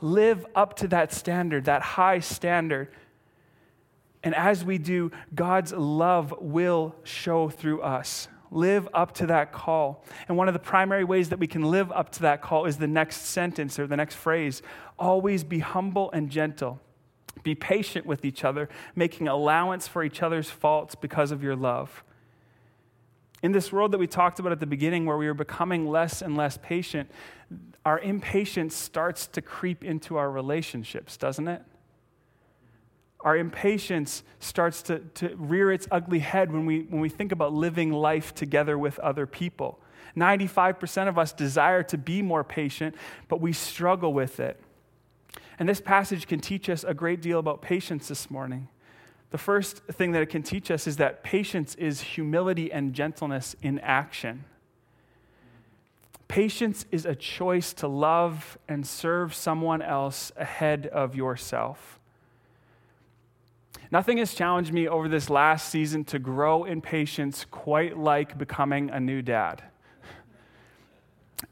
live 0.03 0.45
up 0.55 0.75
to 0.77 0.89
that 0.89 1.13
standard, 1.13 1.65
that 1.65 1.81
high 1.81 2.19
standard. 2.19 2.89
And 4.23 4.35
as 4.35 4.65
we 4.65 4.77
do, 4.77 5.11
God's 5.35 5.73
love 5.73 6.35
will 6.39 6.95
show 7.05 7.49
through 7.49 7.81
us. 7.83 8.29
Live 8.51 8.87
up 8.93 9.15
to 9.15 9.27
that 9.27 9.53
call. 9.53 10.05
And 10.29 10.37
one 10.37 10.49
of 10.49 10.55
the 10.55 10.61
primary 10.61 11.05
ways 11.05 11.31
that 11.31 11.39
we 11.39 11.47
can 11.47 11.63
live 11.63 11.91
up 11.91 12.11
to 12.13 12.23
that 12.23 12.43
call 12.43 12.67
is 12.67 12.77
the 12.77 12.87
next 12.87 13.23
sentence 13.23 13.79
or 13.79 13.87
the 13.87 13.97
next 13.97 14.17
phrase 14.17 14.61
always 14.99 15.43
be 15.43 15.61
humble 15.61 16.11
and 16.13 16.29
gentle. 16.29 16.79
Be 17.43 17.55
patient 17.55 18.05
with 18.05 18.25
each 18.25 18.45
other, 18.45 18.69
making 18.95 19.27
allowance 19.27 19.89
for 19.89 20.05
each 20.05 20.23
other's 20.23 20.51
faults 20.51 20.95
because 20.95 21.33
of 21.33 21.43
your 21.43 21.57
love. 21.57 22.05
In 23.43 23.53
this 23.53 23.73
world 23.73 23.91
that 23.93 23.99
we 23.99 24.07
talked 24.07 24.39
about 24.39 24.53
at 24.53 24.61
the 24.61 24.67
beginning, 24.67 25.07
where 25.07 25.17
we 25.17 25.27
are 25.27 25.35
becoming 25.35 25.89
less 25.89 26.23
and 26.23 26.37
less 26.37 26.59
patient, 26.59 27.11
our 27.85 27.99
impatience 27.99 28.77
starts 28.77 29.27
to 29.29 29.43
creep 29.43 29.83
into 29.83 30.17
our 30.17 30.31
relationships, 30.31 31.17
doesn't 31.17 31.49
it? 31.49 31.63
Our 33.21 33.37
impatience 33.37 34.23
starts 34.41 34.83
to, 34.83 34.99
to 35.15 35.35
rear 35.37 35.71
its 35.71 35.87
ugly 35.91 36.19
head 36.21 36.53
when 36.53 36.67
we, 36.67 36.81
when 36.83 37.01
we 37.01 37.09
think 37.09 37.33
about 37.33 37.53
living 37.53 37.93
life 37.93 38.35
together 38.35 38.77
with 38.79 38.99
other 38.99 39.27
people. 39.27 39.79
95% 40.17 41.09
of 41.09 41.19
us 41.19 41.33
desire 41.33 41.83
to 41.85 41.99
be 41.99 42.21
more 42.21 42.45
patient, 42.45 42.95
but 43.29 43.41
we 43.41 43.53
struggle 43.53 44.13
with 44.13 44.41
it. 44.41 44.61
And 45.59 45.69
this 45.69 45.81
passage 45.81 46.27
can 46.27 46.41
teach 46.41 46.69
us 46.69 46.85
a 46.85 46.95
great 46.95 47.23
deal 47.23 47.39
about 47.39 47.63
patience 47.63 48.09
this 48.09 48.31
morning. 48.31 48.69
The 49.31 49.39
first 49.39 49.79
thing 49.87 50.13
that 50.13 50.23
it 50.23 50.29
can 50.29 50.43
teach 50.43 50.71
us 50.71 50.87
is 50.87 50.99
that 50.99 51.23
patience 51.23 51.75
is 51.77 52.01
humility 52.01 52.71
and 52.71 52.93
gentleness 52.93 53.57
in 53.63 53.79
action. 53.79 54.45
Patience 56.33 56.87
is 56.91 57.05
a 57.05 57.15
choice 57.15 57.75
to 57.75 57.87
love 57.87 58.57
and 58.67 58.87
serve 58.87 59.35
someone 59.35 59.83
else 59.83 60.33
ahead 60.35 60.87
of 60.87 61.15
yourself. 61.15 62.01
Nothing 63.91 64.17
has 64.17 64.33
challenged 64.33 64.73
me 64.73 64.89
over 64.89 65.11
this 65.11 65.29
last 65.29 65.69
season 65.69 66.05
to 66.05 66.19
grow 66.19 66.65
in 66.65 66.81
patience 66.81 67.45
quite 67.51 67.99
like 67.99 68.39
becoming 68.39 68.89
a 68.89 68.99
new 68.99 69.21
dad. 69.21 69.63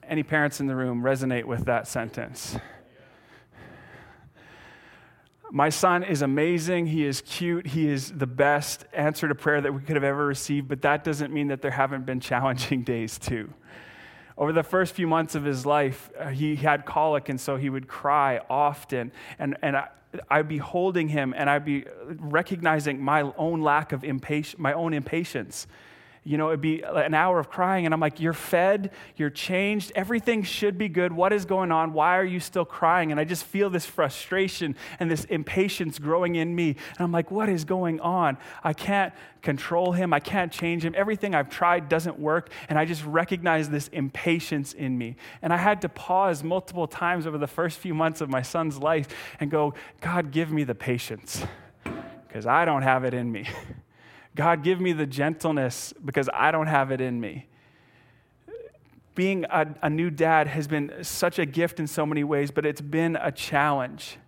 Any 0.02 0.22
parents 0.22 0.60
in 0.60 0.66
the 0.66 0.74
room 0.74 1.02
resonate 1.02 1.44
with 1.44 1.66
that 1.66 1.86
sentence? 1.86 2.56
My 5.50 5.68
son 5.68 6.02
is 6.04 6.22
amazing. 6.22 6.86
He 6.86 7.04
is 7.04 7.20
cute. 7.20 7.66
He 7.66 7.86
is 7.86 8.12
the 8.12 8.26
best 8.26 8.86
answer 8.94 9.28
to 9.28 9.34
prayer 9.34 9.60
that 9.60 9.74
we 9.74 9.82
could 9.82 9.96
have 9.96 10.04
ever 10.04 10.24
received, 10.24 10.68
but 10.68 10.80
that 10.80 11.04
doesn't 11.04 11.34
mean 11.34 11.48
that 11.48 11.60
there 11.60 11.70
haven't 11.70 12.06
been 12.06 12.20
challenging 12.20 12.82
days 12.84 13.18
too. 13.18 13.52
Over 14.40 14.52
the 14.52 14.62
first 14.62 14.94
few 14.94 15.06
months 15.06 15.34
of 15.34 15.44
his 15.44 15.66
life, 15.66 16.10
uh, 16.18 16.28
he 16.28 16.56
had 16.56 16.86
colic, 16.86 17.28
and 17.28 17.38
so 17.38 17.56
he 17.56 17.68
would 17.68 17.86
cry 17.86 18.40
often. 18.48 19.12
And, 19.38 19.56
and 19.60 19.76
I, 19.76 19.88
I'd 20.30 20.48
be 20.48 20.56
holding 20.56 21.08
him 21.08 21.34
and 21.36 21.48
I'd 21.48 21.64
be 21.64 21.84
recognizing 22.18 23.00
my 23.00 23.22
own 23.36 23.60
lack 23.60 23.92
of 23.92 24.02
impatience, 24.02 24.58
my 24.58 24.72
own 24.72 24.94
impatience 24.94 25.66
you 26.22 26.36
know, 26.36 26.48
it'd 26.48 26.60
be 26.60 26.82
an 26.82 27.14
hour 27.14 27.38
of 27.38 27.48
crying, 27.48 27.86
and 27.86 27.94
I'm 27.94 28.00
like, 28.00 28.20
You're 28.20 28.34
fed, 28.34 28.90
you're 29.16 29.30
changed, 29.30 29.90
everything 29.94 30.42
should 30.42 30.76
be 30.76 30.88
good. 30.88 31.12
What 31.12 31.32
is 31.32 31.46
going 31.46 31.72
on? 31.72 31.94
Why 31.94 32.18
are 32.18 32.24
you 32.24 32.40
still 32.40 32.66
crying? 32.66 33.10
And 33.10 33.18
I 33.18 33.24
just 33.24 33.44
feel 33.44 33.70
this 33.70 33.86
frustration 33.86 34.76
and 34.98 35.10
this 35.10 35.24
impatience 35.24 35.98
growing 35.98 36.34
in 36.34 36.54
me. 36.54 36.68
And 36.68 37.00
I'm 37.00 37.12
like, 37.12 37.30
What 37.30 37.48
is 37.48 37.64
going 37.64 38.00
on? 38.00 38.36
I 38.62 38.74
can't 38.74 39.14
control 39.40 39.92
him, 39.92 40.12
I 40.12 40.20
can't 40.20 40.52
change 40.52 40.84
him. 40.84 40.94
Everything 40.94 41.34
I've 41.34 41.48
tried 41.48 41.88
doesn't 41.88 42.18
work. 42.18 42.50
And 42.68 42.78
I 42.78 42.84
just 42.84 43.04
recognize 43.04 43.70
this 43.70 43.88
impatience 43.88 44.74
in 44.74 44.98
me. 44.98 45.16
And 45.40 45.54
I 45.54 45.56
had 45.56 45.80
to 45.82 45.88
pause 45.88 46.44
multiple 46.44 46.86
times 46.86 47.26
over 47.26 47.38
the 47.38 47.46
first 47.46 47.78
few 47.78 47.94
months 47.94 48.20
of 48.20 48.28
my 48.28 48.42
son's 48.42 48.78
life 48.78 49.08
and 49.40 49.50
go, 49.50 49.72
God, 50.02 50.32
give 50.32 50.52
me 50.52 50.64
the 50.64 50.74
patience, 50.74 51.42
because 52.28 52.46
I 52.46 52.66
don't 52.66 52.82
have 52.82 53.04
it 53.04 53.14
in 53.14 53.32
me. 53.32 53.48
God, 54.34 54.62
give 54.62 54.80
me 54.80 54.92
the 54.92 55.06
gentleness 55.06 55.92
because 56.04 56.28
I 56.32 56.50
don't 56.50 56.68
have 56.68 56.90
it 56.90 57.00
in 57.00 57.20
me. 57.20 57.46
Being 59.14 59.44
a, 59.50 59.74
a, 59.82 59.90
new 59.90 60.08
dad 60.08 60.46
has 60.46 60.68
been 60.68 61.02
such 61.02 61.38
a 61.38 61.44
gift 61.44 61.80
in 61.80 61.86
so 61.86 62.06
many 62.06 62.22
ways, 62.24 62.50
but 62.50 62.64
it's 62.64 62.80
been 62.80 63.16
a 63.16 63.32
challenge. 63.32 64.18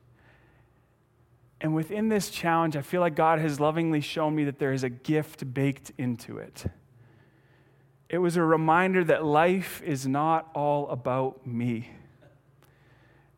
And 1.61 1.75
within 1.75 2.09
this 2.09 2.29
challenge, 2.31 2.77
I 2.77 2.83
feel 2.83 3.01
like 3.01 3.15
God 3.15 3.39
has 3.39 3.61
lovingly 3.61 4.01
shown 4.01 4.35
me 4.35 4.45
that 4.45 4.59
there 4.59 4.73
is 4.73 4.83
a 4.83 4.91
gift 4.91 5.55
baked 5.55 5.93
into 5.97 6.39
it. 6.39 6.65
It 8.09 8.19
was 8.19 8.37
a 8.37 8.43
reminder 8.43 9.05
that 9.05 9.25
life 9.25 9.81
is 9.83 10.07
not 10.07 10.51
all 10.55 10.89
about 10.91 11.47
me. 11.47 11.91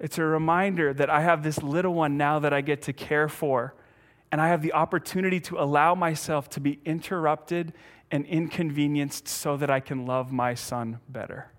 It's 0.00 0.18
a 0.18 0.24
reminder 0.24 0.92
that 0.94 1.10
I 1.10 1.20
have 1.20 1.42
this 1.42 1.62
little 1.62 1.94
one 1.94 2.16
now 2.16 2.38
that 2.40 2.52
I 2.52 2.62
get 2.62 2.82
to 2.82 2.92
care 2.92 3.28
for 3.28 3.74
and 4.34 4.40
I 4.40 4.48
have 4.48 4.62
the 4.62 4.72
opportunity 4.72 5.38
to 5.42 5.60
allow 5.60 5.94
myself 5.94 6.50
to 6.50 6.60
be 6.60 6.80
interrupted 6.84 7.72
and 8.10 8.26
inconvenienced 8.26 9.28
so 9.28 9.56
that 9.56 9.70
I 9.70 9.78
can 9.78 10.06
love 10.06 10.32
my 10.32 10.54
son 10.54 10.98
better. 11.08 11.52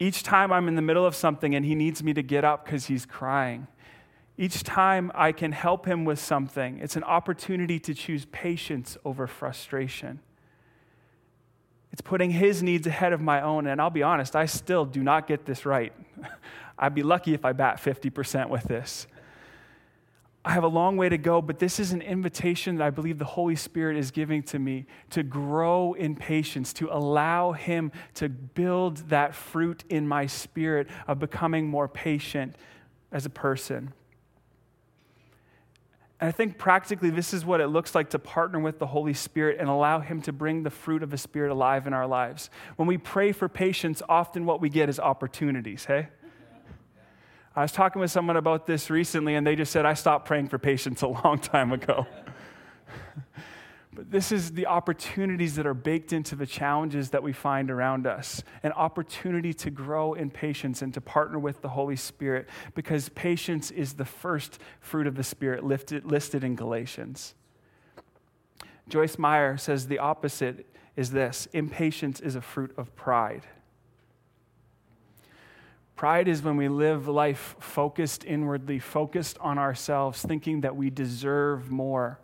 Each 0.00 0.24
time 0.24 0.52
I'm 0.52 0.66
in 0.66 0.74
the 0.74 0.82
middle 0.82 1.06
of 1.06 1.14
something 1.14 1.54
and 1.54 1.64
he 1.64 1.76
needs 1.76 2.02
me 2.02 2.12
to 2.12 2.24
get 2.24 2.44
up 2.44 2.64
because 2.64 2.86
he's 2.86 3.06
crying, 3.06 3.68
each 4.36 4.64
time 4.64 5.12
I 5.14 5.30
can 5.30 5.52
help 5.52 5.86
him 5.86 6.04
with 6.04 6.18
something, 6.18 6.80
it's 6.80 6.96
an 6.96 7.04
opportunity 7.04 7.78
to 7.78 7.94
choose 7.94 8.24
patience 8.32 8.98
over 9.04 9.28
frustration. 9.28 10.18
It's 11.92 12.02
putting 12.02 12.32
his 12.32 12.64
needs 12.64 12.88
ahead 12.88 13.12
of 13.12 13.20
my 13.20 13.42
own. 13.42 13.68
And 13.68 13.80
I'll 13.80 13.90
be 13.90 14.02
honest, 14.02 14.34
I 14.34 14.46
still 14.46 14.84
do 14.84 15.04
not 15.04 15.28
get 15.28 15.46
this 15.46 15.64
right. 15.64 15.92
I'd 16.80 16.96
be 16.96 17.04
lucky 17.04 17.32
if 17.32 17.44
I 17.44 17.52
bat 17.52 17.76
50% 17.76 18.48
with 18.48 18.64
this. 18.64 19.06
I 20.44 20.52
have 20.52 20.64
a 20.64 20.68
long 20.68 20.96
way 20.96 21.08
to 21.08 21.18
go, 21.18 21.40
but 21.40 21.60
this 21.60 21.78
is 21.78 21.92
an 21.92 22.02
invitation 22.02 22.76
that 22.76 22.84
I 22.84 22.90
believe 22.90 23.18
the 23.18 23.24
Holy 23.24 23.54
Spirit 23.54 23.96
is 23.96 24.10
giving 24.10 24.42
to 24.44 24.58
me 24.58 24.86
to 25.10 25.22
grow 25.22 25.92
in 25.92 26.16
patience, 26.16 26.72
to 26.74 26.88
allow 26.92 27.52
Him 27.52 27.92
to 28.14 28.28
build 28.28 29.08
that 29.08 29.36
fruit 29.36 29.84
in 29.88 30.08
my 30.08 30.26
spirit 30.26 30.88
of 31.06 31.20
becoming 31.20 31.68
more 31.68 31.86
patient 31.86 32.56
as 33.12 33.24
a 33.24 33.30
person. 33.30 33.92
And 36.18 36.28
I 36.28 36.32
think 36.32 36.58
practically 36.58 37.10
this 37.10 37.32
is 37.32 37.44
what 37.44 37.60
it 37.60 37.68
looks 37.68 37.94
like 37.94 38.10
to 38.10 38.18
partner 38.18 38.58
with 38.58 38.80
the 38.80 38.86
Holy 38.86 39.14
Spirit 39.14 39.60
and 39.60 39.68
allow 39.68 40.00
Him 40.00 40.20
to 40.22 40.32
bring 40.32 40.64
the 40.64 40.70
fruit 40.70 41.04
of 41.04 41.10
the 41.10 41.18
Spirit 41.18 41.52
alive 41.52 41.86
in 41.86 41.92
our 41.92 42.06
lives. 42.08 42.50
When 42.74 42.88
we 42.88 42.98
pray 42.98 43.30
for 43.30 43.48
patience, 43.48 44.02
often 44.08 44.44
what 44.44 44.60
we 44.60 44.70
get 44.70 44.88
is 44.88 44.98
opportunities, 44.98 45.84
hey? 45.84 46.08
I 47.54 47.60
was 47.62 47.72
talking 47.72 48.00
with 48.00 48.10
someone 48.10 48.36
about 48.36 48.66
this 48.66 48.88
recently, 48.88 49.34
and 49.34 49.46
they 49.46 49.56
just 49.56 49.72
said, 49.72 49.84
I 49.84 49.92
stopped 49.92 50.26
praying 50.26 50.48
for 50.48 50.58
patience 50.58 51.02
a 51.02 51.08
long 51.08 51.38
time 51.38 51.72
ago. 51.72 52.06
but 53.92 54.10
this 54.10 54.32
is 54.32 54.52
the 54.52 54.66
opportunities 54.66 55.56
that 55.56 55.66
are 55.66 55.74
baked 55.74 56.14
into 56.14 56.34
the 56.34 56.46
challenges 56.46 57.10
that 57.10 57.22
we 57.22 57.34
find 57.34 57.70
around 57.70 58.06
us 58.06 58.42
an 58.62 58.72
opportunity 58.72 59.52
to 59.52 59.70
grow 59.70 60.14
in 60.14 60.30
patience 60.30 60.80
and 60.80 60.94
to 60.94 61.00
partner 61.02 61.38
with 61.38 61.60
the 61.60 61.68
Holy 61.68 61.96
Spirit, 61.96 62.48
because 62.74 63.10
patience 63.10 63.70
is 63.70 63.94
the 63.94 64.06
first 64.06 64.58
fruit 64.80 65.06
of 65.06 65.14
the 65.14 65.24
Spirit 65.24 65.62
listed 65.62 66.44
in 66.44 66.56
Galatians. 66.56 67.34
Joyce 68.88 69.18
Meyer 69.18 69.58
says 69.58 69.88
the 69.88 69.98
opposite 69.98 70.66
is 70.96 71.10
this 71.10 71.48
impatience 71.52 72.18
is 72.18 72.34
a 72.34 72.40
fruit 72.40 72.72
of 72.78 72.94
pride. 72.96 73.46
Pride 75.96 76.26
is 76.26 76.42
when 76.42 76.56
we 76.56 76.68
live 76.68 77.06
life 77.06 77.56
focused 77.60 78.24
inwardly, 78.24 78.78
focused 78.78 79.38
on 79.40 79.58
ourselves, 79.58 80.22
thinking 80.22 80.62
that 80.62 80.74
we 80.74 80.90
deserve 80.90 81.70
more, 81.70 82.18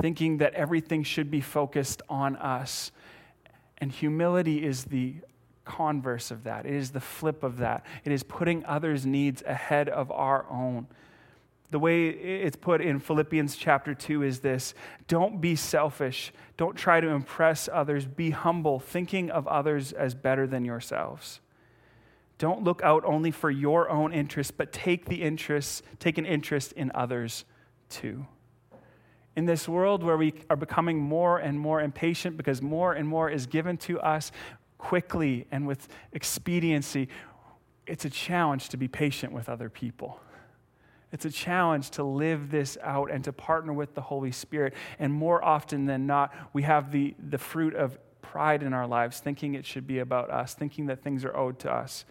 thinking 0.00 0.38
that 0.38 0.54
everything 0.54 1.02
should 1.02 1.30
be 1.30 1.40
focused 1.40 2.02
on 2.08 2.36
us. 2.36 2.90
And 3.78 3.90
humility 3.90 4.64
is 4.64 4.84
the 4.84 5.14
converse 5.64 6.30
of 6.30 6.44
that, 6.44 6.66
it 6.66 6.74
is 6.74 6.90
the 6.90 7.00
flip 7.00 7.42
of 7.42 7.58
that. 7.58 7.86
It 8.04 8.12
is 8.12 8.22
putting 8.22 8.64
others' 8.64 9.06
needs 9.06 9.42
ahead 9.46 9.88
of 9.88 10.10
our 10.10 10.44
own. 10.50 10.88
The 11.70 11.78
way 11.78 12.08
it's 12.08 12.56
put 12.56 12.82
in 12.82 13.00
Philippians 13.00 13.56
chapter 13.56 13.94
2 13.94 14.22
is 14.22 14.40
this 14.40 14.74
Don't 15.08 15.40
be 15.40 15.56
selfish. 15.56 16.32
Don't 16.58 16.76
try 16.76 17.00
to 17.00 17.08
impress 17.08 17.68
others. 17.72 18.04
Be 18.04 18.30
humble, 18.30 18.78
thinking 18.78 19.30
of 19.30 19.46
others 19.48 19.92
as 19.92 20.14
better 20.14 20.46
than 20.46 20.66
yourselves. 20.66 21.40
Don't 22.42 22.64
look 22.64 22.82
out 22.82 23.04
only 23.04 23.30
for 23.30 23.52
your 23.52 23.88
own 23.88 24.12
interests, 24.12 24.50
but 24.50 24.72
take 24.72 25.04
the 25.04 25.22
interest, 25.22 25.84
take 26.00 26.18
an 26.18 26.26
interest 26.26 26.72
in 26.72 26.90
others 26.92 27.44
too. 27.88 28.26
In 29.36 29.44
this 29.44 29.68
world 29.68 30.02
where 30.02 30.16
we 30.16 30.34
are 30.50 30.56
becoming 30.56 30.98
more 30.98 31.38
and 31.38 31.56
more 31.56 31.80
impatient 31.80 32.36
because 32.36 32.60
more 32.60 32.94
and 32.94 33.06
more 33.06 33.30
is 33.30 33.46
given 33.46 33.76
to 33.76 34.00
us 34.00 34.32
quickly 34.76 35.46
and 35.52 35.68
with 35.68 35.86
expediency, 36.12 37.08
it's 37.86 38.04
a 38.06 38.10
challenge 38.10 38.70
to 38.70 38.76
be 38.76 38.88
patient 38.88 39.32
with 39.32 39.48
other 39.48 39.70
people. 39.70 40.18
It's 41.12 41.24
a 41.24 41.30
challenge 41.30 41.90
to 41.90 42.02
live 42.02 42.50
this 42.50 42.76
out 42.82 43.12
and 43.12 43.22
to 43.22 43.32
partner 43.32 43.72
with 43.72 43.94
the 43.94 44.00
Holy 44.00 44.32
Spirit. 44.32 44.74
And 44.98 45.12
more 45.12 45.44
often 45.44 45.86
than 45.86 46.08
not, 46.08 46.34
we 46.52 46.64
have 46.64 46.90
the, 46.90 47.14
the 47.30 47.38
fruit 47.38 47.76
of 47.76 48.00
pride 48.20 48.64
in 48.64 48.72
our 48.72 48.88
lives, 48.88 49.20
thinking 49.20 49.54
it 49.54 49.64
should 49.64 49.86
be 49.86 50.00
about 50.00 50.28
us, 50.28 50.54
thinking 50.54 50.86
that 50.86 51.04
things 51.04 51.24
are 51.24 51.36
owed 51.36 51.60
to 51.60 51.72
us. 51.72 52.04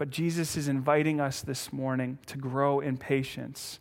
But 0.00 0.08
Jesus 0.08 0.56
is 0.56 0.66
inviting 0.66 1.20
us 1.20 1.42
this 1.42 1.74
morning 1.74 2.16
to 2.24 2.38
grow 2.38 2.80
in 2.80 2.96
patience 2.96 3.80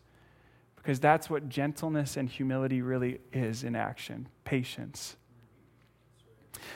because 0.76 1.00
that's 1.00 1.30
what 1.30 1.48
gentleness 1.48 2.18
and 2.18 2.28
humility 2.28 2.82
really 2.82 3.22
is 3.32 3.64
in 3.64 3.74
action 3.74 4.28
patience. 4.44 5.16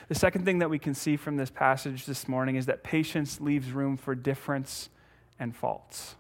The 0.08 0.16
second 0.16 0.46
thing 0.46 0.60
that 0.60 0.70
we 0.70 0.80
can 0.80 0.94
see 0.94 1.18
from 1.18 1.36
this 1.36 1.50
passage 1.50 2.06
this 2.06 2.26
morning 2.26 2.56
is 2.56 2.68
that 2.68 2.86
patience 2.86 3.42
leaves 3.42 3.74
room 3.74 3.98
for 3.98 4.16
difference 4.16 4.88
and 5.38 5.54
faults. 5.54 6.16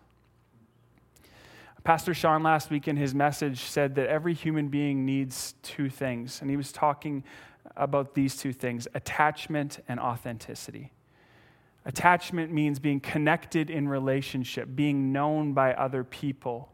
Pastor 1.85 2.13
Sean 2.13 2.43
last 2.43 2.69
week 2.69 2.89
in 2.89 2.97
his 2.97 3.15
message 3.15 3.61
said 3.61 3.95
that 3.95 4.09
every 4.09 4.33
human 4.33 4.67
being 4.67 5.05
needs 5.05 5.55
two 5.63 5.89
things, 5.89 6.41
and 6.41 6.49
he 6.49 6.57
was 6.57 6.73
talking 6.73 7.23
about 7.77 8.15
these 8.15 8.35
two 8.35 8.51
things 8.51 8.85
attachment 8.93 9.79
and 9.87 9.97
authenticity. 9.97 10.91
Attachment 11.85 12.51
means 12.51 12.79
being 12.79 12.99
connected 12.99 13.69
in 13.69 13.87
relationship, 13.87 14.69
being 14.73 15.11
known 15.11 15.53
by 15.53 15.73
other 15.73 16.03
people. 16.03 16.69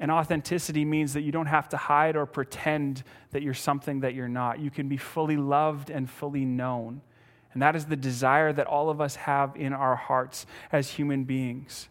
And 0.00 0.10
authenticity 0.10 0.84
means 0.84 1.12
that 1.14 1.22
you 1.22 1.32
don't 1.32 1.46
have 1.46 1.68
to 1.70 1.76
hide 1.76 2.16
or 2.16 2.26
pretend 2.26 3.02
that 3.30 3.42
you're 3.42 3.54
something 3.54 4.00
that 4.00 4.14
you're 4.14 4.28
not. 4.28 4.60
You 4.60 4.70
can 4.70 4.88
be 4.88 4.96
fully 4.96 5.36
loved 5.36 5.90
and 5.90 6.08
fully 6.08 6.44
known. 6.44 7.00
And 7.52 7.62
that 7.62 7.74
is 7.74 7.86
the 7.86 7.96
desire 7.96 8.52
that 8.52 8.66
all 8.66 8.90
of 8.90 9.00
us 9.00 9.16
have 9.16 9.56
in 9.56 9.72
our 9.72 9.96
hearts 9.96 10.46
as 10.70 10.90
human 10.90 11.24
beings. 11.24 11.88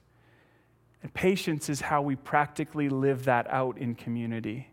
And 1.02 1.14
patience 1.14 1.70
is 1.70 1.82
how 1.82 2.02
we 2.02 2.16
practically 2.16 2.90
live 2.90 3.26
that 3.26 3.48
out 3.50 3.78
in 3.78 3.96
community. 3.96 4.70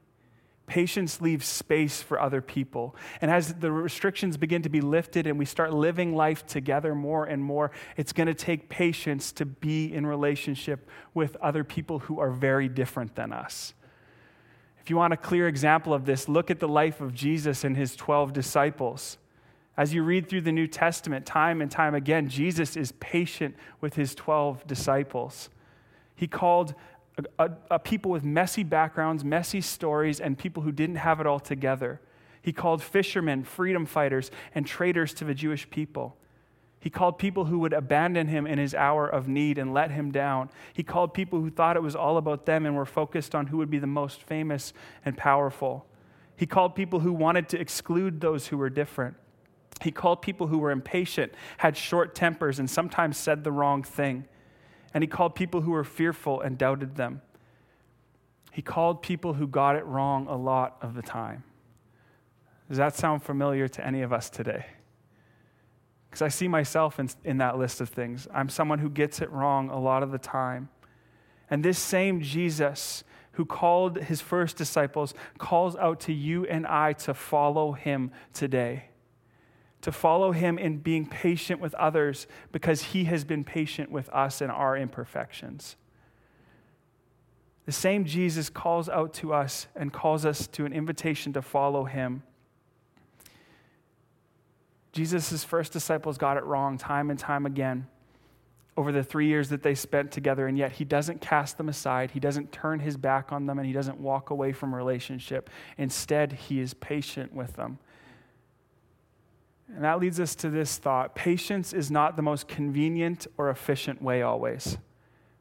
Patience 0.66 1.20
leaves 1.20 1.46
space 1.46 2.00
for 2.00 2.18
other 2.18 2.40
people. 2.40 2.96
And 3.20 3.30
as 3.30 3.54
the 3.54 3.70
restrictions 3.70 4.36
begin 4.38 4.62
to 4.62 4.70
be 4.70 4.80
lifted 4.80 5.26
and 5.26 5.38
we 5.38 5.44
start 5.44 5.74
living 5.74 6.14
life 6.14 6.46
together 6.46 6.94
more 6.94 7.26
and 7.26 7.44
more, 7.44 7.70
it's 7.96 8.12
going 8.12 8.28
to 8.28 8.34
take 8.34 8.70
patience 8.70 9.30
to 9.32 9.44
be 9.44 9.92
in 9.92 10.06
relationship 10.06 10.88
with 11.12 11.36
other 11.36 11.64
people 11.64 11.98
who 11.98 12.18
are 12.18 12.30
very 12.30 12.68
different 12.68 13.14
than 13.14 13.32
us. 13.32 13.74
If 14.80 14.90
you 14.90 14.96
want 14.96 15.12
a 15.12 15.18
clear 15.18 15.48
example 15.48 15.92
of 15.92 16.06
this, 16.06 16.28
look 16.28 16.50
at 16.50 16.60
the 16.60 16.68
life 16.68 17.00
of 17.00 17.14
Jesus 17.14 17.64
and 17.64 17.76
his 17.76 17.94
12 17.94 18.32
disciples. 18.32 19.18
As 19.76 19.92
you 19.92 20.02
read 20.02 20.28
through 20.28 20.42
the 20.42 20.52
New 20.52 20.66
Testament, 20.66 21.26
time 21.26 21.60
and 21.60 21.70
time 21.70 21.94
again, 21.94 22.28
Jesus 22.28 22.76
is 22.76 22.92
patient 23.00 23.56
with 23.80 23.94
his 23.94 24.14
12 24.14 24.66
disciples. 24.66 25.50
He 26.14 26.28
called 26.28 26.74
a, 27.38 27.50
a, 27.70 27.78
people 27.78 28.10
with 28.10 28.24
messy 28.24 28.64
backgrounds, 28.64 29.24
messy 29.24 29.60
stories, 29.60 30.20
and 30.20 30.36
people 30.36 30.62
who 30.62 30.72
didn't 30.72 30.96
have 30.96 31.20
it 31.20 31.26
all 31.26 31.40
together. 31.40 32.00
He 32.42 32.52
called 32.52 32.82
fishermen, 32.82 33.44
freedom 33.44 33.86
fighters, 33.86 34.30
and 34.54 34.66
traitors 34.66 35.14
to 35.14 35.24
the 35.24 35.34
Jewish 35.34 35.70
people. 35.70 36.16
He 36.80 36.90
called 36.90 37.16
people 37.16 37.46
who 37.46 37.60
would 37.60 37.72
abandon 37.72 38.26
him 38.26 38.46
in 38.46 38.58
his 38.58 38.74
hour 38.74 39.08
of 39.08 39.26
need 39.26 39.56
and 39.56 39.72
let 39.72 39.90
him 39.90 40.10
down. 40.10 40.50
He 40.74 40.82
called 40.82 41.14
people 41.14 41.40
who 41.40 41.48
thought 41.48 41.76
it 41.76 41.82
was 41.82 41.96
all 41.96 42.18
about 42.18 42.44
them 42.44 42.66
and 42.66 42.76
were 42.76 42.84
focused 42.84 43.34
on 43.34 43.46
who 43.46 43.56
would 43.56 43.70
be 43.70 43.78
the 43.78 43.86
most 43.86 44.22
famous 44.22 44.74
and 45.04 45.16
powerful. 45.16 45.86
He 46.36 46.44
called 46.46 46.74
people 46.74 47.00
who 47.00 47.12
wanted 47.12 47.48
to 47.50 47.60
exclude 47.60 48.20
those 48.20 48.48
who 48.48 48.58
were 48.58 48.68
different. 48.68 49.16
He 49.80 49.90
called 49.90 50.20
people 50.20 50.48
who 50.48 50.58
were 50.58 50.70
impatient, 50.70 51.32
had 51.58 51.76
short 51.76 52.14
tempers, 52.14 52.58
and 52.58 52.68
sometimes 52.68 53.16
said 53.16 53.44
the 53.44 53.52
wrong 53.52 53.82
thing. 53.82 54.26
And 54.94 55.02
he 55.02 55.08
called 55.08 55.34
people 55.34 55.60
who 55.60 55.72
were 55.72 55.84
fearful 55.84 56.40
and 56.40 56.56
doubted 56.56 56.94
them. 56.94 57.20
He 58.52 58.62
called 58.62 59.02
people 59.02 59.34
who 59.34 59.48
got 59.48 59.74
it 59.74 59.84
wrong 59.84 60.28
a 60.28 60.36
lot 60.36 60.76
of 60.80 60.94
the 60.94 61.02
time. 61.02 61.42
Does 62.68 62.78
that 62.78 62.94
sound 62.94 63.22
familiar 63.22 63.66
to 63.68 63.84
any 63.84 64.02
of 64.02 64.12
us 64.12 64.30
today? 64.30 64.66
Because 66.08 66.22
I 66.22 66.28
see 66.28 66.46
myself 66.46 67.00
in, 67.00 67.10
in 67.24 67.38
that 67.38 67.58
list 67.58 67.80
of 67.80 67.88
things. 67.88 68.28
I'm 68.32 68.48
someone 68.48 68.78
who 68.78 68.88
gets 68.88 69.20
it 69.20 69.30
wrong 69.32 69.68
a 69.68 69.78
lot 69.78 70.04
of 70.04 70.12
the 70.12 70.18
time. 70.18 70.68
And 71.50 71.64
this 71.64 71.78
same 71.78 72.20
Jesus 72.20 73.02
who 73.32 73.44
called 73.44 73.98
his 73.98 74.20
first 74.20 74.56
disciples 74.56 75.12
calls 75.38 75.74
out 75.76 76.00
to 76.00 76.12
you 76.12 76.46
and 76.46 76.66
I 76.66 76.92
to 76.92 77.14
follow 77.14 77.72
him 77.72 78.12
today. 78.32 78.90
To 79.84 79.92
follow 79.92 80.32
him 80.32 80.56
in 80.56 80.78
being 80.78 81.04
patient 81.04 81.60
with 81.60 81.74
others 81.74 82.26
because 82.52 82.80
he 82.80 83.04
has 83.04 83.22
been 83.22 83.44
patient 83.44 83.90
with 83.90 84.08
us 84.08 84.40
in 84.40 84.48
our 84.48 84.78
imperfections. 84.78 85.76
The 87.66 87.72
same 87.72 88.06
Jesus 88.06 88.48
calls 88.48 88.88
out 88.88 89.12
to 89.14 89.34
us 89.34 89.66
and 89.76 89.92
calls 89.92 90.24
us 90.24 90.46
to 90.48 90.64
an 90.64 90.72
invitation 90.72 91.34
to 91.34 91.42
follow 91.42 91.84
him. 91.84 92.22
Jesus' 94.92 95.44
first 95.44 95.70
disciples 95.70 96.16
got 96.16 96.38
it 96.38 96.44
wrong 96.44 96.78
time 96.78 97.10
and 97.10 97.18
time 97.18 97.44
again 97.44 97.86
over 98.78 98.90
the 98.90 99.04
three 99.04 99.26
years 99.26 99.50
that 99.50 99.62
they 99.62 99.74
spent 99.74 100.10
together, 100.10 100.46
and 100.46 100.56
yet 100.56 100.72
he 100.72 100.84
doesn't 100.86 101.20
cast 101.20 101.58
them 101.58 101.68
aside. 101.68 102.12
He 102.12 102.20
doesn't 102.20 102.52
turn 102.52 102.80
his 102.80 102.96
back 102.96 103.32
on 103.32 103.44
them, 103.44 103.58
and 103.58 103.66
he 103.66 103.74
doesn't 103.74 104.00
walk 104.00 104.30
away 104.30 104.52
from 104.52 104.74
relationship. 104.74 105.50
Instead, 105.76 106.32
he 106.32 106.58
is 106.58 106.72
patient 106.72 107.34
with 107.34 107.56
them. 107.56 107.78
And 109.68 109.82
that 109.82 109.98
leads 109.98 110.20
us 110.20 110.34
to 110.36 110.50
this 110.50 110.76
thought 110.76 111.14
patience 111.14 111.72
is 111.72 111.90
not 111.90 112.16
the 112.16 112.22
most 112.22 112.48
convenient 112.48 113.26
or 113.38 113.50
efficient 113.50 114.02
way 114.02 114.22
always, 114.22 114.78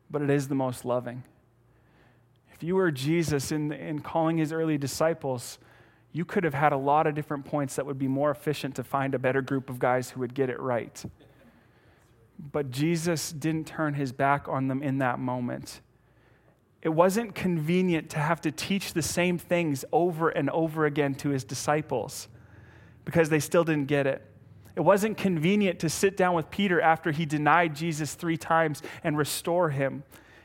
but 0.09 0.21
it 0.21 0.29
is 0.29 0.47
the 0.47 0.55
most 0.55 0.85
loving. 0.85 1.23
If 2.53 2.63
you 2.63 2.75
were 2.75 2.91
Jesus 2.91 3.51
in, 3.51 3.71
in 3.73 3.99
calling 3.99 4.37
his 4.37 4.53
early 4.53 4.77
disciples, 4.77 5.59
you 6.13 6.23
could 6.23 6.43
have 6.43 6.53
had 6.53 6.71
a 6.71 6.77
lot 6.77 7.07
of 7.07 7.15
different 7.15 7.43
points 7.43 7.75
that 7.75 7.85
would 7.85 7.99
be 7.99 8.07
more 8.07 8.31
efficient 8.31 8.75
to 8.75 8.83
find 8.83 9.13
a 9.13 9.19
better 9.19 9.41
group 9.41 9.69
of 9.69 9.79
guys 9.79 10.11
who 10.11 10.19
would 10.21 10.33
get 10.33 10.49
it 10.49 10.59
right. 10.59 11.03
But 12.51 12.71
Jesus 12.71 13.31
didn't 13.31 13.67
turn 13.67 13.95
his 13.95 14.11
back 14.11 14.47
on 14.47 14.67
them 14.67 14.81
in 14.81 14.99
that 14.99 15.19
moment. 15.19 15.81
It 16.81 16.89
wasn't 16.89 17.33
convenient 17.33 18.09
to 18.11 18.19
have 18.19 18.41
to 18.41 18.51
teach 18.51 18.93
the 18.93 19.01
same 19.01 19.37
things 19.37 19.85
over 19.91 20.29
and 20.29 20.49
over 20.49 20.85
again 20.85 21.15
to 21.15 21.29
his 21.29 21.43
disciples 21.43 22.27
because 23.05 23.29
they 23.29 23.39
still 23.39 23.63
didn't 23.63 23.87
get 23.87 24.07
it. 24.07 24.21
It 24.75 24.81
wasn't 24.81 25.17
convenient 25.17 25.79
to 25.79 25.89
sit 25.89 26.17
down 26.17 26.33
with 26.33 26.49
Peter 26.49 26.81
after 26.81 27.11
he 27.11 27.25
denied 27.25 27.75
Jesus 27.75 28.15
three 28.15 28.37
times 28.37 28.81
and 29.03 29.17
restore 29.17 29.69
him 29.69 30.03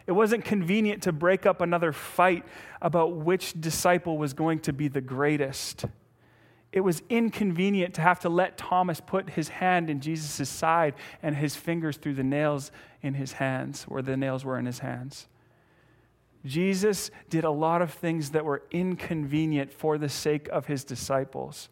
it 0.08 0.12
wasn't 0.12 0.46
convenient 0.46 1.02
to 1.02 1.12
break 1.12 1.44
up 1.44 1.60
another 1.60 1.92
fight 1.92 2.46
about 2.80 3.12
which 3.12 3.52
disciple 3.60 4.16
was 4.16 4.32
going 4.32 4.60
to 4.60 4.72
be 4.72 4.88
the 4.88 5.02
greatest. 5.02 5.84
It 6.72 6.80
was 6.80 7.02
inconvenient 7.10 7.92
to 7.94 8.00
have 8.00 8.18
to 8.20 8.30
let 8.30 8.56
Thomas 8.56 9.02
put 9.02 9.28
his 9.28 9.50
hand 9.50 9.90
in 9.90 10.00
Jesus' 10.00 10.48
side 10.48 10.94
and 11.22 11.36
his 11.36 11.56
fingers 11.56 11.98
through 11.98 12.14
the 12.14 12.24
nails 12.24 12.72
in 13.02 13.14
his 13.14 13.32
hands, 13.32 13.82
where 13.82 14.00
the 14.00 14.16
nails 14.16 14.46
were 14.46 14.58
in 14.58 14.64
his 14.64 14.78
hands. 14.78 15.28
Jesus 16.42 17.10
did 17.28 17.44
a 17.44 17.50
lot 17.50 17.82
of 17.82 17.92
things 17.92 18.30
that 18.30 18.46
were 18.46 18.62
inconvenient 18.70 19.74
for 19.74 19.98
the 19.98 20.08
sake 20.08 20.48
of 20.48 20.64
his 20.64 20.84
disciples. 20.84 21.68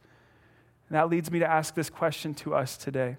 And 0.88 0.96
that 0.96 1.10
leads 1.10 1.30
me 1.30 1.38
to 1.40 1.50
ask 1.50 1.74
this 1.74 1.90
question 1.90 2.34
to 2.34 2.54
us 2.54 2.76
today 2.76 3.16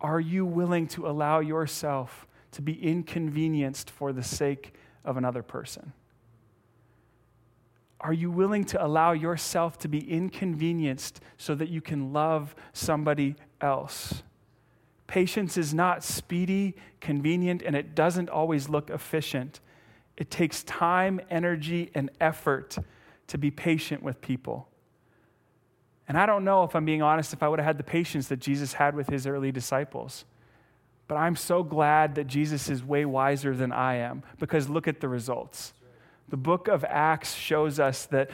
Are 0.00 0.20
you 0.20 0.44
willing 0.44 0.86
to 0.88 1.06
allow 1.06 1.40
yourself 1.40 2.26
to 2.52 2.62
be 2.62 2.80
inconvenienced 2.82 3.90
for 3.90 4.12
the 4.12 4.22
sake 4.22 4.74
of 5.04 5.16
another 5.16 5.42
person? 5.42 5.92
Are 8.00 8.12
you 8.12 8.30
willing 8.30 8.64
to 8.66 8.84
allow 8.84 9.12
yourself 9.12 9.78
to 9.78 9.88
be 9.88 9.98
inconvenienced 10.10 11.20
so 11.38 11.54
that 11.54 11.70
you 11.70 11.80
can 11.80 12.12
love 12.12 12.54
somebody 12.74 13.34
else? 13.62 14.22
Patience 15.06 15.56
is 15.56 15.72
not 15.72 16.04
speedy, 16.04 16.76
convenient, 17.00 17.62
and 17.62 17.74
it 17.74 17.94
doesn't 17.94 18.28
always 18.28 18.68
look 18.68 18.90
efficient. 18.90 19.60
It 20.16 20.30
takes 20.30 20.62
time, 20.64 21.20
energy, 21.30 21.90
and 21.94 22.10
effort 22.20 22.76
to 23.28 23.38
be 23.38 23.50
patient 23.50 24.02
with 24.02 24.20
people. 24.20 24.68
And 26.08 26.18
I 26.18 26.26
don't 26.26 26.44
know 26.44 26.64
if 26.64 26.76
I'm 26.76 26.84
being 26.84 27.02
honest 27.02 27.32
if 27.32 27.42
I 27.42 27.48
would 27.48 27.58
have 27.58 27.66
had 27.66 27.78
the 27.78 27.84
patience 27.84 28.28
that 28.28 28.38
Jesus 28.38 28.74
had 28.74 28.94
with 28.94 29.08
his 29.08 29.26
early 29.26 29.50
disciples. 29.50 30.24
But 31.08 31.16
I'm 31.16 31.36
so 31.36 31.62
glad 31.62 32.14
that 32.14 32.26
Jesus 32.26 32.68
is 32.68 32.84
way 32.84 33.04
wiser 33.04 33.54
than 33.54 33.72
I 33.72 33.96
am 33.96 34.22
because 34.38 34.68
look 34.68 34.88
at 34.88 35.00
the 35.00 35.08
results. 35.08 35.72
The 36.28 36.36
book 36.36 36.68
of 36.68 36.84
Acts 36.84 37.34
shows 37.34 37.78
us 37.78 38.06
that 38.06 38.30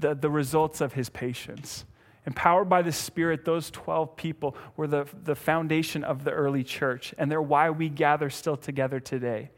the, 0.00 0.14
the 0.14 0.30
results 0.30 0.80
of 0.80 0.92
his 0.92 1.08
patience. 1.08 1.84
Empowered 2.26 2.68
by 2.68 2.82
the 2.82 2.92
Spirit, 2.92 3.44
those 3.44 3.70
12 3.70 4.16
people 4.16 4.56
were 4.76 4.86
the, 4.86 5.06
the 5.24 5.34
foundation 5.34 6.04
of 6.04 6.24
the 6.24 6.30
early 6.30 6.64
church, 6.64 7.14
and 7.18 7.30
they're 7.30 7.42
why 7.42 7.68
we 7.70 7.88
gather 7.88 8.30
still 8.30 8.56
together 8.56 8.98
today. 8.98 9.50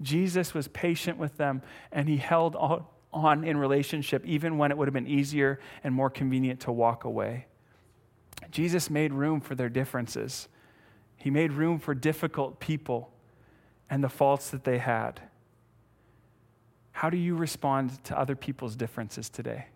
Jesus 0.00 0.54
was 0.54 0.68
patient 0.68 1.18
with 1.18 1.36
them, 1.36 1.62
and 1.92 2.08
he 2.08 2.16
held 2.16 2.56
on 2.56 2.84
in 3.24 3.56
relationship 3.56 4.24
even 4.26 4.58
when 4.58 4.70
it 4.70 4.78
would 4.78 4.88
have 4.88 4.94
been 4.94 5.06
easier 5.06 5.60
and 5.82 5.94
more 5.94 6.10
convenient 6.10 6.60
to 6.60 6.72
walk 6.72 7.04
away. 7.04 7.46
Jesus 8.50 8.90
made 8.90 9.12
room 9.12 9.40
for 9.40 9.54
their 9.54 9.68
differences. 9.68 10.48
He 11.16 11.30
made 11.30 11.52
room 11.52 11.78
for 11.78 11.94
difficult 11.94 12.60
people 12.60 13.10
and 13.88 14.02
the 14.02 14.08
faults 14.08 14.50
that 14.50 14.64
they 14.64 14.78
had. 14.78 15.20
How 16.92 17.10
do 17.10 17.16
you 17.16 17.36
respond 17.36 18.02
to 18.04 18.18
other 18.18 18.36
people's 18.36 18.76
differences 18.76 19.28
today? 19.28 19.66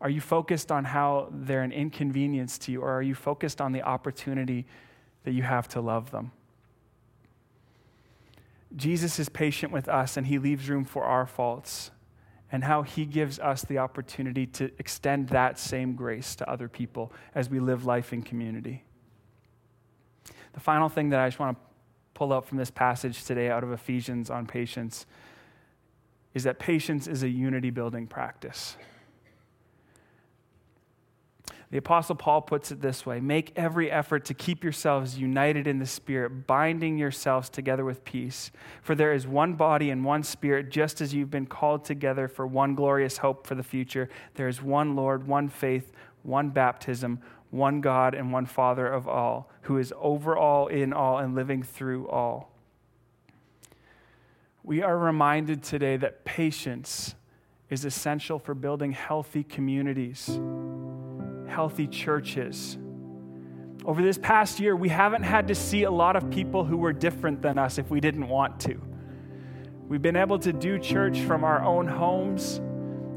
Are 0.00 0.10
you 0.10 0.20
focused 0.20 0.70
on 0.70 0.84
how 0.84 1.28
they're 1.30 1.62
an 1.62 1.72
inconvenience 1.72 2.56
to 2.58 2.72
you, 2.72 2.82
or 2.82 2.90
are 2.90 3.02
you 3.02 3.14
focused 3.14 3.60
on 3.60 3.72
the 3.72 3.82
opportunity 3.82 4.64
that 5.24 5.32
you 5.32 5.42
have 5.42 5.68
to 5.68 5.80
love 5.80 6.10
them? 6.10 6.30
Jesus 8.76 9.18
is 9.18 9.28
patient 9.28 9.72
with 9.72 9.88
us 9.88 10.16
and 10.16 10.26
he 10.26 10.38
leaves 10.38 10.68
room 10.68 10.84
for 10.84 11.04
our 11.04 11.26
faults, 11.26 11.90
and 12.50 12.64
how 12.64 12.82
he 12.82 13.04
gives 13.04 13.38
us 13.38 13.62
the 13.62 13.78
opportunity 13.78 14.46
to 14.46 14.70
extend 14.78 15.28
that 15.28 15.58
same 15.58 15.94
grace 15.94 16.34
to 16.36 16.50
other 16.50 16.68
people 16.68 17.12
as 17.34 17.50
we 17.50 17.60
live 17.60 17.84
life 17.84 18.12
in 18.12 18.22
community. 18.22 18.84
The 20.54 20.60
final 20.60 20.88
thing 20.88 21.10
that 21.10 21.20
I 21.20 21.28
just 21.28 21.38
want 21.38 21.56
to 21.56 21.64
pull 22.14 22.32
up 22.32 22.46
from 22.46 22.58
this 22.58 22.70
passage 22.70 23.24
today 23.24 23.50
out 23.50 23.62
of 23.62 23.72
Ephesians 23.72 24.30
on 24.30 24.46
patience 24.46 25.06
is 26.34 26.44
that 26.44 26.58
patience 26.58 27.06
is 27.06 27.22
a 27.22 27.28
unity 27.28 27.70
building 27.70 28.06
practice. 28.06 28.76
The 31.70 31.78
Apostle 31.78 32.14
Paul 32.14 32.40
puts 32.40 32.70
it 32.70 32.80
this 32.80 33.04
way 33.04 33.20
Make 33.20 33.52
every 33.56 33.90
effort 33.90 34.24
to 34.26 34.34
keep 34.34 34.64
yourselves 34.64 35.18
united 35.18 35.66
in 35.66 35.78
the 35.78 35.86
Spirit, 35.86 36.46
binding 36.46 36.96
yourselves 36.96 37.48
together 37.48 37.84
with 37.84 38.04
peace. 38.04 38.50
For 38.82 38.94
there 38.94 39.12
is 39.12 39.26
one 39.26 39.54
body 39.54 39.90
and 39.90 40.04
one 40.04 40.22
Spirit, 40.22 40.70
just 40.70 41.00
as 41.00 41.12
you've 41.12 41.30
been 41.30 41.46
called 41.46 41.84
together 41.84 42.28
for 42.28 42.46
one 42.46 42.74
glorious 42.74 43.18
hope 43.18 43.46
for 43.46 43.54
the 43.54 43.62
future. 43.62 44.08
There 44.34 44.48
is 44.48 44.62
one 44.62 44.96
Lord, 44.96 45.26
one 45.26 45.48
faith, 45.48 45.92
one 46.22 46.50
baptism 46.50 47.20
one 47.50 47.80
God 47.80 48.14
and 48.14 48.32
one 48.32 48.46
Father 48.46 48.86
of 48.86 49.08
all, 49.08 49.50
who 49.62 49.78
is 49.78 49.92
over 49.98 50.36
all, 50.36 50.66
in 50.66 50.92
all, 50.92 51.18
and 51.18 51.34
living 51.34 51.62
through 51.62 52.08
all. 52.08 52.52
We 54.62 54.82
are 54.82 54.98
reminded 54.98 55.62
today 55.62 55.96
that 55.96 56.24
patience 56.24 57.14
is 57.70 57.84
essential 57.84 58.38
for 58.38 58.54
building 58.54 58.92
healthy 58.92 59.42
communities, 59.42 60.28
healthy 61.58 61.88
churches. 61.88 62.78
Over 63.84 64.00
this 64.00 64.16
past 64.16 64.60
year, 64.60 64.76
we 64.76 64.88
haven't 64.88 65.24
had 65.24 65.48
to 65.48 65.56
see 65.56 65.82
a 65.82 65.90
lot 65.90 66.14
of 66.14 66.30
people 66.30 66.64
who 66.64 66.76
were 66.76 66.92
different 66.92 67.42
than 67.42 67.58
us 67.58 67.78
if 67.78 67.90
we 67.90 67.98
didn't 67.98 68.28
want 68.28 68.60
to. 68.60 68.80
We've 69.88 70.00
been 70.00 70.14
able 70.14 70.38
to 70.38 70.52
do 70.52 70.78
church 70.78 71.18
from 71.18 71.42
our 71.42 71.60
own 71.64 71.88
homes. 71.88 72.60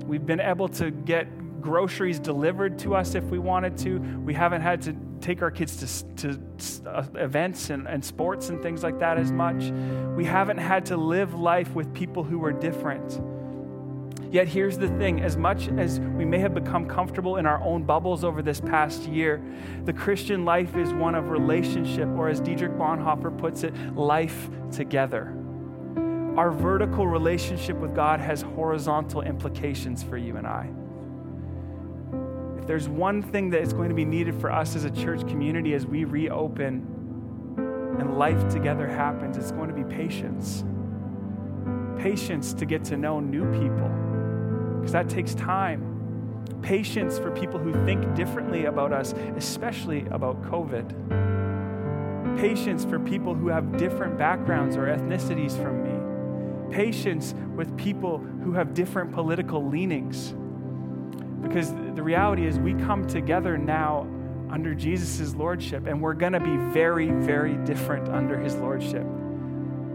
We've 0.07 0.25
been 0.25 0.39
able 0.39 0.69
to 0.69 0.89
get 0.89 1.61
groceries 1.61 2.19
delivered 2.19 2.79
to 2.79 2.95
us 2.95 3.13
if 3.13 3.25
we 3.25 3.37
wanted 3.37 3.77
to. 3.77 3.99
We 3.99 4.33
haven't 4.33 4.61
had 4.61 4.81
to 4.81 4.95
take 5.19 5.43
our 5.43 5.51
kids 5.51 6.03
to, 6.15 6.33
to 6.33 6.89
uh, 6.89 7.05
events 7.13 7.69
and, 7.69 7.87
and 7.87 8.03
sports 8.03 8.49
and 8.49 8.59
things 8.59 8.81
like 8.81 8.97
that 8.97 9.19
as 9.19 9.31
much. 9.31 9.65
We 10.17 10.25
haven't 10.25 10.57
had 10.57 10.87
to 10.87 10.97
live 10.97 11.35
life 11.35 11.75
with 11.75 11.93
people 11.93 12.23
who 12.23 12.43
are 12.43 12.51
different. 12.51 13.21
Yet 14.31 14.47
here's 14.47 14.77
the 14.77 14.87
thing 14.87 15.21
as 15.21 15.35
much 15.35 15.67
as 15.67 15.99
we 15.99 16.23
may 16.23 16.39
have 16.39 16.53
become 16.53 16.87
comfortable 16.87 17.35
in 17.35 17.45
our 17.45 17.61
own 17.61 17.83
bubbles 17.83 18.23
over 18.23 18.41
this 18.41 18.61
past 18.61 19.03
year, 19.03 19.43
the 19.83 19.91
Christian 19.91 20.45
life 20.45 20.77
is 20.77 20.93
one 20.93 21.15
of 21.15 21.29
relationship, 21.29 22.07
or 22.15 22.29
as 22.29 22.39
Dietrich 22.39 22.71
Bonhoeffer 22.71 23.37
puts 23.37 23.63
it, 23.63 23.75
life 23.93 24.49
together. 24.71 25.35
Our 26.37 26.49
vertical 26.49 27.05
relationship 27.05 27.75
with 27.75 27.93
God 27.93 28.21
has 28.21 28.41
horizontal 28.41 29.21
implications 29.21 30.01
for 30.01 30.15
you 30.15 30.37
and 30.37 30.47
I. 30.47 30.69
If 32.57 32.67
there's 32.67 32.87
one 32.87 33.21
thing 33.21 33.49
that 33.49 33.61
is 33.61 33.73
going 33.73 33.89
to 33.89 33.95
be 33.95 34.05
needed 34.05 34.39
for 34.39 34.49
us 34.49 34.77
as 34.77 34.85
a 34.85 34.91
church 34.91 35.27
community 35.27 35.73
as 35.73 35.85
we 35.85 36.05
reopen 36.05 36.87
and 37.99 38.17
life 38.17 38.47
together 38.47 38.87
happens, 38.87 39.35
it's 39.35 39.51
going 39.51 39.67
to 39.67 39.75
be 39.75 39.83
patience. 39.83 40.63
Patience 42.01 42.53
to 42.53 42.65
get 42.65 42.85
to 42.85 42.95
know 42.95 43.19
new 43.19 43.43
people 43.59 44.10
because 44.81 44.93
that 44.93 45.07
takes 45.07 45.35
time. 45.35 45.87
Patience 46.63 47.19
for 47.19 47.29
people 47.29 47.59
who 47.59 47.71
think 47.85 48.15
differently 48.15 48.65
about 48.65 48.91
us, 48.91 49.13
especially 49.37 50.07
about 50.07 50.41
COVID. 50.41 50.89
Patience 52.39 52.83
for 52.83 52.97
people 52.97 53.35
who 53.35 53.47
have 53.47 53.77
different 53.77 54.17
backgrounds 54.17 54.75
or 54.75 54.87
ethnicities 54.87 55.51
from 55.61 55.83
me. 55.83 56.73
Patience 56.75 57.35
with 57.55 57.77
people 57.77 58.17
who 58.17 58.53
have 58.53 58.73
different 58.73 59.11
political 59.11 59.67
leanings. 59.67 60.33
Because 61.43 61.71
the 61.73 62.01
reality 62.01 62.47
is, 62.47 62.57
we 62.57 62.73
come 62.73 63.05
together 63.07 63.59
now 63.59 64.07
under 64.49 64.73
Jesus' 64.73 65.35
lordship, 65.35 65.85
and 65.85 66.01
we're 66.01 66.15
going 66.15 66.33
to 66.33 66.39
be 66.39 66.57
very, 66.73 67.11
very 67.11 67.53
different 67.65 68.09
under 68.09 68.39
his 68.39 68.55
lordship. 68.55 69.05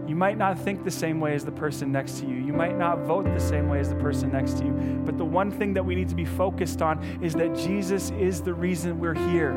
You 0.07 0.15
might 0.15 0.37
not 0.37 0.57
think 0.57 0.85
the 0.85 0.91
same 0.91 1.19
way 1.19 1.35
as 1.35 1.43
the 1.43 1.51
person 1.51 1.91
next 1.91 2.19
to 2.19 2.25
you. 2.25 2.35
You 2.35 2.53
might 2.53 2.77
not 2.77 2.99
vote 2.99 3.25
the 3.25 3.39
same 3.39 3.67
way 3.67 3.79
as 3.79 3.89
the 3.89 3.95
person 3.95 4.31
next 4.31 4.57
to 4.59 4.63
you. 4.63 4.71
But 5.05 5.17
the 5.17 5.25
one 5.25 5.51
thing 5.51 5.73
that 5.73 5.83
we 5.83 5.95
need 5.95 6.07
to 6.07 6.15
be 6.15 6.23
focused 6.23 6.81
on 6.81 7.03
is 7.21 7.33
that 7.33 7.53
Jesus 7.55 8.11
is 8.11 8.41
the 8.41 8.53
reason 8.53 8.99
we're 8.99 9.13
here. 9.13 9.53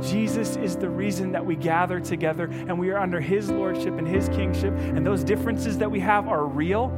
Jesus 0.00 0.56
is 0.56 0.76
the 0.76 0.88
reason 0.88 1.32
that 1.32 1.44
we 1.44 1.56
gather 1.56 1.98
together 1.98 2.44
and 2.44 2.78
we 2.78 2.90
are 2.90 2.98
under 2.98 3.20
His 3.20 3.50
lordship 3.50 3.98
and 3.98 4.06
His 4.06 4.28
kingship. 4.28 4.74
And 4.76 5.04
those 5.04 5.24
differences 5.24 5.76
that 5.78 5.90
we 5.90 5.98
have 5.98 6.28
are 6.28 6.46
real, 6.46 6.88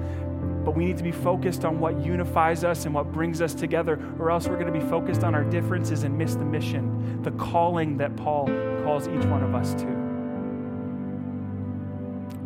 but 0.66 0.74
we 0.74 0.84
need 0.84 0.98
to 0.98 1.02
be 1.02 1.12
focused 1.12 1.64
on 1.64 1.80
what 1.80 1.98
unifies 2.04 2.62
us 2.62 2.84
and 2.84 2.94
what 2.94 3.10
brings 3.10 3.40
us 3.40 3.54
together, 3.54 3.98
or 4.18 4.30
else 4.30 4.48
we're 4.48 4.58
going 4.58 4.72
to 4.72 4.78
be 4.78 4.86
focused 4.86 5.24
on 5.24 5.34
our 5.34 5.44
differences 5.44 6.02
and 6.02 6.16
miss 6.16 6.34
the 6.34 6.44
mission, 6.44 7.22
the 7.22 7.30
calling 7.32 7.96
that 7.96 8.16
Paul 8.16 8.46
calls 8.82 9.08
each 9.08 9.24
one 9.24 9.42
of 9.42 9.54
us 9.54 9.72
to 9.74 10.03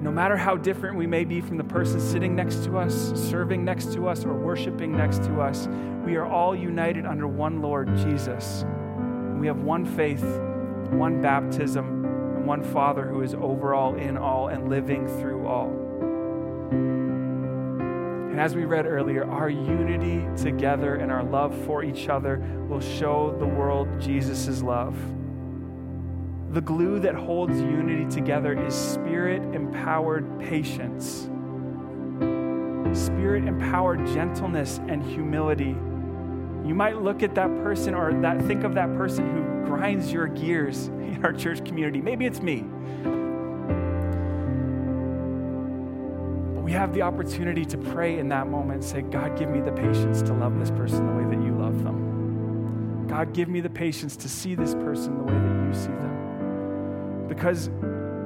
no 0.01 0.13
matter 0.13 0.37
how 0.37 0.57
different 0.57 0.97
we 0.97 1.07
may 1.07 1.25
be 1.25 1.41
from 1.41 1.57
the 1.57 1.65
person 1.65 2.01
sitting 2.01 2.37
next 2.37 2.65
to 2.65 2.79
us, 2.79 3.13
serving 3.15 3.65
next 3.65 3.93
to 3.95 4.09
us, 4.09 4.25
or 4.25 4.33
worshiping 4.33 4.93
next 4.93 5.25
to 5.25 5.41
us, 5.41 5.67
we 6.05 6.15
are 6.17 6.27
all 6.27 6.55
united 6.55 7.05
under 7.05 7.27
one 7.27 7.61
Lord, 7.61 7.89
Jesus. 7.97 8.65
We 9.39 9.49
have 9.49 9.63
one 9.63 9.85
faith, 9.85 10.23
one 10.91 11.21
baptism, 11.21 12.05
and 12.05 12.47
one 12.47 12.63
Father 12.63 13.07
who 13.07 13.23
is 13.23 13.35
over 13.35 13.75
all, 13.75 13.97
in 13.97 14.17
all, 14.17 14.49
and 14.49 14.69
living 14.69 15.09
through 15.21 15.47
all. 15.47 15.71
And 18.31 18.39
as 18.41 18.55
we 18.55 18.67
read 18.67 18.87
earlier, 18.87 19.29
our 19.29 19.51
unity 19.51 20.25
together 20.41 20.95
and 20.95 21.11
our 21.11 21.25
love 21.25 21.53
for 21.67 21.83
each 21.83 22.09
other 22.09 22.39
will 22.69 22.81
show 22.81 23.35
the 23.37 23.47
world 23.47 23.89
Jesus' 24.01 24.63
love. 24.63 24.97
The 26.51 26.63
glue 26.63 26.99
that 27.01 27.15
holds 27.15 27.61
unity 27.61 28.07
together 28.07 28.59
is 28.59 28.75
spirit 28.75 29.43
empowered 29.55 30.41
patience, 30.41 31.29
spirit 32.99 33.45
empowered 33.45 34.07
gentleness 34.07 34.81
and 34.89 35.03
humility. 35.03 35.77
You 36.67 36.75
might 36.75 37.03
look 37.03 37.23
at 37.23 37.35
that 37.35 37.49
person 37.63 37.95
or 37.95 38.19
that 38.23 38.41
think 38.47 38.65
of 38.65 38.75
that 38.77 38.95
person 38.95 39.29
who 39.31 39.67
grinds 39.67 40.11
your 40.11 40.27
gears 40.27 40.87
in 40.89 41.21
our 41.23 41.35
church 41.35 41.63
community. 41.67 42.01
Maybe 42.01 42.25
it's 42.25 42.41
me. 42.41 42.65
But 46.55 46.63
we 46.63 46.73
have 46.73 46.95
the 46.95 47.03
opportunity 47.03 47.67
to 47.67 47.77
pray 47.77 48.19
in 48.19 48.31
that 48.31 48.47
moment 48.47 48.83
and 48.83 48.85
say, 48.85 49.03
God, 49.03 49.39
give 49.39 49.51
me 49.51 49.61
the 49.61 49.73
patience 49.73 50.23
to 50.23 50.33
love 50.33 50.59
this 50.59 50.71
person 50.71 51.07
the 51.07 51.13
way 51.13 51.37
that 51.37 51.45
you 51.45 51.53
love 51.53 51.85
them. 51.85 53.07
God, 53.07 53.35
give 53.35 53.51
me 53.51 53.61
the 53.61 53.69
patience 53.71 54.17
to 54.17 54.31
see 54.31 54.55
this 54.55 54.73
person 54.75 55.19
the 55.19 55.25
way 55.25 55.35
that 55.35 55.67
you 55.67 55.75
see 55.75 55.89
them. 55.89 56.18
Because, 57.29 57.71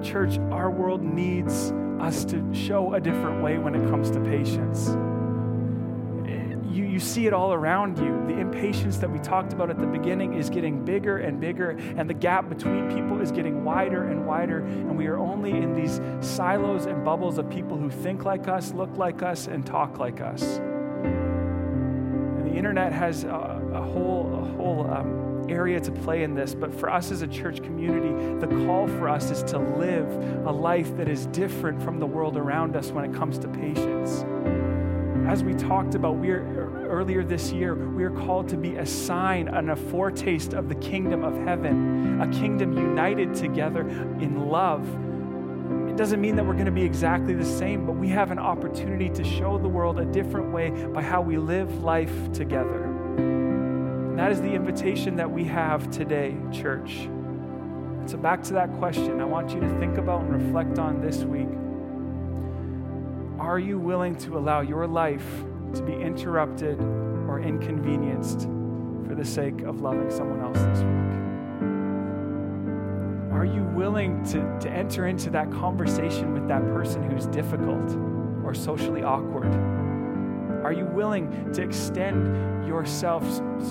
church, 0.02 0.38
our 0.50 0.70
world 0.70 1.02
needs 1.02 1.72
us 2.00 2.24
to 2.26 2.42
show 2.54 2.94
a 2.94 3.00
different 3.00 3.42
way 3.42 3.58
when 3.58 3.74
it 3.74 3.88
comes 3.90 4.10
to 4.12 4.20
patience. 4.20 4.96
You, 6.72 6.84
you 6.84 7.00
see 7.00 7.26
it 7.26 7.34
all 7.34 7.52
around 7.52 7.98
you. 7.98 8.24
The 8.26 8.38
impatience 8.40 8.96
that 8.98 9.10
we 9.10 9.18
talked 9.18 9.52
about 9.52 9.68
at 9.68 9.78
the 9.78 9.86
beginning 9.86 10.32
is 10.32 10.48
getting 10.48 10.84
bigger 10.86 11.18
and 11.18 11.38
bigger, 11.38 11.70
and 11.70 12.08
the 12.08 12.14
gap 12.14 12.48
between 12.48 12.88
people 12.88 13.20
is 13.20 13.30
getting 13.30 13.62
wider 13.62 14.08
and 14.08 14.26
wider, 14.26 14.60
and 14.60 14.96
we 14.96 15.06
are 15.06 15.18
only 15.18 15.50
in 15.50 15.74
these 15.74 16.00
silos 16.20 16.86
and 16.86 17.04
bubbles 17.04 17.36
of 17.36 17.50
people 17.50 17.76
who 17.76 17.90
think 17.90 18.24
like 18.24 18.48
us, 18.48 18.72
look 18.72 18.96
like 18.96 19.22
us, 19.22 19.48
and 19.48 19.66
talk 19.66 19.98
like 19.98 20.22
us. 20.22 20.42
And 21.04 22.46
the 22.46 22.54
internet 22.54 22.92
has 22.92 23.24
a, 23.24 23.61
a 23.74 23.82
whole, 23.82 24.30
a 24.34 24.56
whole 24.56 24.90
um, 24.90 25.46
area 25.48 25.80
to 25.80 25.90
play 25.90 26.22
in 26.22 26.34
this, 26.34 26.54
but 26.54 26.72
for 26.72 26.90
us 26.90 27.10
as 27.10 27.22
a 27.22 27.26
church 27.26 27.62
community, 27.62 28.10
the 28.44 28.66
call 28.66 28.86
for 28.86 29.08
us 29.08 29.30
is 29.30 29.42
to 29.44 29.58
live 29.58 30.08
a 30.46 30.52
life 30.52 30.96
that 30.96 31.08
is 31.08 31.26
different 31.26 31.82
from 31.82 31.98
the 31.98 32.06
world 32.06 32.36
around 32.36 32.76
us 32.76 32.90
when 32.90 33.04
it 33.04 33.14
comes 33.14 33.38
to 33.38 33.48
patience. 33.48 34.24
As 35.28 35.44
we 35.44 35.54
talked 35.54 35.94
about 35.94 36.16
we 36.16 36.30
are, 36.30 36.86
earlier 36.88 37.24
this 37.24 37.52
year, 37.52 37.74
we 37.74 38.04
are 38.04 38.10
called 38.10 38.48
to 38.48 38.56
be 38.56 38.76
a 38.76 38.84
sign 38.84 39.48
and 39.48 39.70
a 39.70 39.76
foretaste 39.76 40.52
of 40.52 40.68
the 40.68 40.74
kingdom 40.76 41.24
of 41.24 41.36
heaven, 41.44 42.20
a 42.20 42.28
kingdom 42.28 42.72
united 42.72 43.34
together 43.34 43.80
in 44.20 44.48
love. 44.48 44.86
It 45.88 45.96
doesn't 45.96 46.20
mean 46.20 46.36
that 46.36 46.44
we're 46.44 46.54
going 46.54 46.66
to 46.66 46.72
be 46.72 46.84
exactly 46.84 47.34
the 47.34 47.44
same, 47.44 47.86
but 47.86 47.92
we 47.92 48.08
have 48.08 48.30
an 48.30 48.38
opportunity 48.38 49.10
to 49.10 49.24
show 49.24 49.58
the 49.58 49.68
world 49.68 49.98
a 49.98 50.04
different 50.06 50.52
way 50.52 50.70
by 50.70 51.02
how 51.02 51.20
we 51.20 51.38
live 51.38 51.82
life 51.82 52.32
together. 52.32 52.91
And 54.12 54.18
that 54.18 54.30
is 54.30 54.42
the 54.42 54.52
invitation 54.52 55.16
that 55.16 55.30
we 55.30 55.42
have 55.44 55.90
today, 55.90 56.36
church. 56.52 57.08
So, 58.04 58.18
back 58.18 58.42
to 58.42 58.52
that 58.52 58.70
question, 58.74 59.22
I 59.22 59.24
want 59.24 59.54
you 59.54 59.60
to 59.60 59.78
think 59.78 59.96
about 59.96 60.20
and 60.20 60.34
reflect 60.34 60.78
on 60.78 61.00
this 61.00 61.24
week. 61.24 61.48
Are 63.40 63.58
you 63.58 63.78
willing 63.78 64.14
to 64.16 64.36
allow 64.36 64.60
your 64.60 64.86
life 64.86 65.24
to 65.76 65.82
be 65.82 65.94
interrupted 65.94 66.78
or 66.78 67.40
inconvenienced 67.40 68.42
for 69.08 69.14
the 69.14 69.24
sake 69.24 69.62
of 69.62 69.80
loving 69.80 70.10
someone 70.10 70.42
else 70.42 70.58
this 70.58 70.80
week? 70.80 71.22
Are 73.32 73.46
you 73.46 73.64
willing 73.74 74.22
to, 74.24 74.58
to 74.60 74.70
enter 74.70 75.06
into 75.06 75.30
that 75.30 75.50
conversation 75.50 76.34
with 76.34 76.46
that 76.48 76.66
person 76.66 77.02
who's 77.02 77.24
difficult 77.28 77.96
or 78.44 78.52
socially 78.52 79.02
awkward? 79.02 79.81
Are 80.64 80.72
you 80.72 80.86
willing 80.86 81.52
to 81.52 81.62
extend 81.62 82.66
yourself 82.66 83.24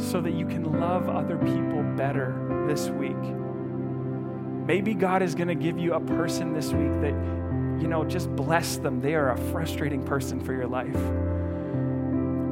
so 0.10 0.20
that 0.22 0.34
you 0.34 0.46
can 0.46 0.80
love 0.80 1.10
other 1.10 1.38
people 1.38 1.84
better 1.96 2.66
this 2.68 2.90
week? 2.90 3.16
Maybe 4.68 4.94
God 4.94 5.22
is 5.22 5.34
going 5.34 5.48
to 5.48 5.56
give 5.56 5.80
you 5.80 5.94
a 5.94 6.00
person 6.00 6.54
this 6.54 6.72
week 6.72 6.92
that, 7.02 7.14
you 7.82 7.88
know, 7.88 8.04
just 8.04 8.30
bless 8.36 8.78
them. 8.78 9.00
They 9.02 9.16
are 9.16 9.32
a 9.32 9.38
frustrating 9.52 10.04
person 10.04 10.40
for 10.40 10.54
your 10.54 10.68
life. 10.68 10.94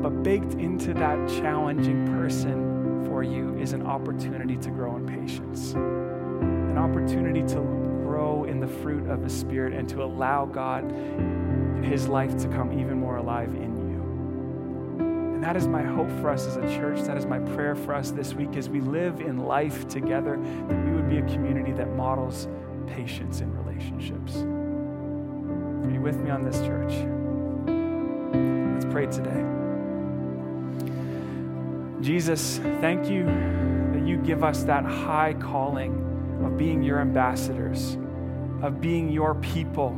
But 0.02 0.24
baked 0.24 0.54
into 0.54 0.94
that 0.94 1.28
challenging 1.28 2.08
person 2.08 3.06
for 3.06 3.22
you 3.22 3.58
is 3.58 3.74
an 3.74 3.86
opportunity 3.86 4.56
to 4.58 4.70
grow 4.70 4.96
in 4.96 5.06
patience, 5.06 5.74
an 5.74 6.78
opportunity 6.78 7.42
to 7.42 7.62
grow 8.04 8.46
in 8.46 8.60
the 8.60 8.68
fruit 8.68 9.10
of 9.10 9.22
the 9.22 9.30
Spirit 9.30 9.74
and 9.74 9.88
to 9.90 10.02
allow 10.04 10.46
God 10.46 10.86
and 10.86 11.86
His 11.86 12.08
life 12.08 12.38
to 12.38 12.48
come 12.48 12.72
even 12.80 12.98
more 12.98 13.18
alive 13.18 13.54
in 13.54 13.76
you. 13.76 13.79
And 15.40 15.46
that 15.46 15.56
is 15.56 15.70
my 15.70 15.82
hope 15.82 16.12
for 16.20 16.30
us 16.30 16.46
as 16.48 16.58
a 16.58 16.64
church. 16.64 17.00
That 17.04 17.16
is 17.16 17.26
my 17.26 17.40
prayer 17.40 17.74
for 17.74 17.94
us 17.94 18.12
this 18.12 18.34
week 18.34 18.58
as 18.58 18.68
we 18.68 18.82
live 18.82 19.22
in 19.22 19.38
life 19.38 19.88
together, 19.88 20.38
that 20.68 20.86
we 20.86 20.92
would 20.92 21.08
be 21.08 21.20
a 21.20 21.26
community 21.34 21.72
that 21.72 21.96
models 21.96 22.50
patience 22.88 23.40
in 23.40 23.50
relationships. 23.56 24.36
Are 24.36 25.94
you 25.94 26.02
with 26.02 26.18
me 26.18 26.30
on 26.30 26.44
this, 26.44 26.60
church? 26.60 26.92
Let's 28.74 28.84
pray 28.92 29.06
today. 29.06 29.46
Jesus, 32.02 32.58
thank 32.82 33.10
you 33.10 33.24
that 33.24 34.06
you 34.06 34.18
give 34.18 34.44
us 34.44 34.64
that 34.64 34.84
high 34.84 35.36
calling 35.36 35.94
of 36.44 36.58
being 36.58 36.84
your 36.84 37.00
ambassadors, 37.00 37.98
of 38.62 38.82
being 38.82 39.10
your 39.10 39.36
people. 39.36 39.92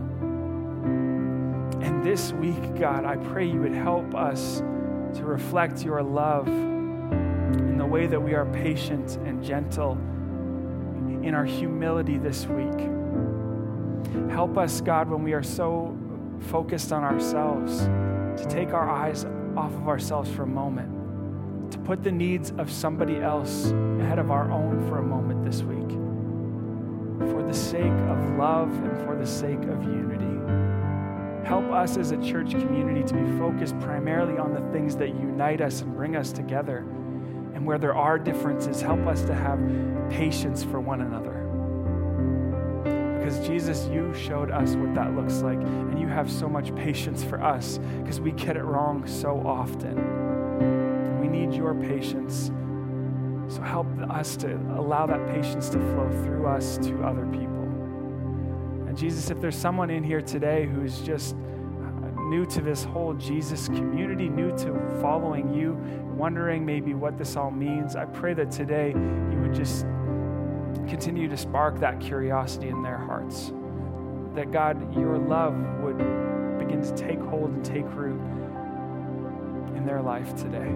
And 1.82 2.04
this 2.04 2.32
week, 2.34 2.76
God, 2.80 3.06
I 3.06 3.16
pray 3.18 3.48
you 3.50 3.62
would 3.62 3.74
help 3.74 4.14
us 4.14 4.62
to 5.16 5.24
reflect 5.26 5.84
your 5.84 6.02
love 6.02 6.48
in 6.48 7.78
the 7.78 7.86
way 7.86 8.08
that 8.08 8.20
we 8.20 8.34
are 8.34 8.46
patient 8.46 9.18
and 9.26 9.44
gentle, 9.44 9.94
in 11.24 11.36
our 11.36 11.46
humility 11.46 12.18
this 12.18 12.46
week. 12.48 12.90
Help 14.32 14.58
us, 14.58 14.82
God, 14.82 15.10
when 15.10 15.24
we 15.24 15.34
are 15.34 15.44
so 15.44 15.96
focused 16.50 16.92
on 16.92 17.04
ourselves, 17.04 17.82
to 18.42 18.48
take 18.50 18.74
our 18.74 18.90
eyes 18.90 19.26
off 19.56 19.74
of 19.74 19.88
ourselves 19.88 20.32
for 20.32 20.44
a 20.44 20.48
moment, 20.48 21.72
to 21.72 21.78
put 21.80 22.04
the 22.04 22.12
needs 22.12 22.52
of 22.58 22.72
somebody 22.72 23.18
else 23.18 23.72
ahead 24.00 24.20
of 24.20 24.32
our 24.32 24.50
own 24.52 24.82
for 24.88 24.98
a 24.98 25.04
moment 25.04 25.44
this 25.46 25.62
week, 25.62 25.90
for 27.32 27.44
the 27.44 27.54
sake 27.54 27.84
of 27.84 28.38
love 28.38 28.72
and 28.84 28.98
for 29.06 29.16
the 29.16 29.28
sake 29.28 29.62
of 29.64 29.84
unity. 29.84 30.71
Help 31.52 31.70
us 31.74 31.98
as 31.98 32.12
a 32.12 32.18
church 32.24 32.52
community 32.52 33.04
to 33.04 33.14
be 33.14 33.38
focused 33.38 33.78
primarily 33.82 34.38
on 34.38 34.54
the 34.54 34.62
things 34.72 34.96
that 34.96 35.10
unite 35.10 35.60
us 35.60 35.82
and 35.82 35.94
bring 35.94 36.16
us 36.16 36.32
together. 36.32 36.78
And 37.54 37.66
where 37.66 37.78
there 37.78 37.94
are 37.94 38.18
differences, 38.18 38.82
help 38.82 39.06
us 39.06 39.24
to 39.24 39.36
have 39.36 39.60
patience 40.10 40.64
for 40.64 40.80
one 40.80 41.02
another. 41.02 41.34
Because 43.18 43.46
Jesus, 43.46 43.86
you 43.88 44.14
showed 44.14 44.50
us 44.50 44.76
what 44.76 44.96
that 44.96 45.14
looks 45.14 45.42
like, 45.42 45.60
and 45.60 46.00
you 46.00 46.08
have 46.08 46.32
so 46.32 46.48
much 46.48 46.74
patience 46.74 47.22
for 47.22 47.44
us 47.44 47.80
because 48.02 48.22
we 48.22 48.32
get 48.32 48.56
it 48.56 48.64
wrong 48.64 49.06
so 49.06 49.46
often. 49.46 51.20
We 51.20 51.28
need 51.28 51.54
your 51.54 51.76
patience. 51.76 52.50
So 53.54 53.62
help 53.62 53.88
us 54.10 54.38
to 54.38 54.56
allow 54.78 55.06
that 55.06 55.28
patience 55.28 55.68
to 55.72 55.80
flow 55.80 56.10
through 56.24 56.48
us 56.48 56.78
to 56.78 57.04
other 57.04 57.26
people. 57.26 57.61
And 58.92 58.98
Jesus, 58.98 59.30
if 59.30 59.40
there's 59.40 59.56
someone 59.56 59.90
in 59.90 60.04
here 60.04 60.20
today 60.20 60.66
who's 60.66 61.00
just 61.00 61.34
uh, 61.34 62.22
new 62.24 62.46
to 62.48 62.62
this 62.62 62.84
whole 62.84 63.14
Jesus 63.14 63.68
community, 63.68 64.28
new 64.28 64.50
to 64.58 65.00
following 65.00 65.54
you, 65.54 65.80
wondering 66.14 66.66
maybe 66.66 66.94
what 66.94 67.18
this 67.18 67.38
all 67.38 67.52
means, 67.52 67.96
I 67.96 68.04
pray 68.04 68.34
that 68.34 68.52
today 68.52 68.90
you 68.90 69.40
would 69.40 69.54
just 69.54 69.84
continue 70.90 71.30
to 71.30 71.38
spark 71.38 71.80
that 71.80 72.02
curiosity 72.02 72.68
in 72.68 72.84
their 72.84 72.98
hearts. 72.98 73.54
That 74.36 74.52
God, 74.52 74.94
your 74.94 75.18
love 75.18 75.56
would 75.84 75.98
begin 76.60 76.82
to 76.82 76.94
take 76.94 77.22
hold 77.22 77.52
and 77.52 77.64
take 77.64 77.86
root 77.96 78.20
in 79.78 79.86
their 79.86 80.02
life 80.02 80.36
today. 80.36 80.70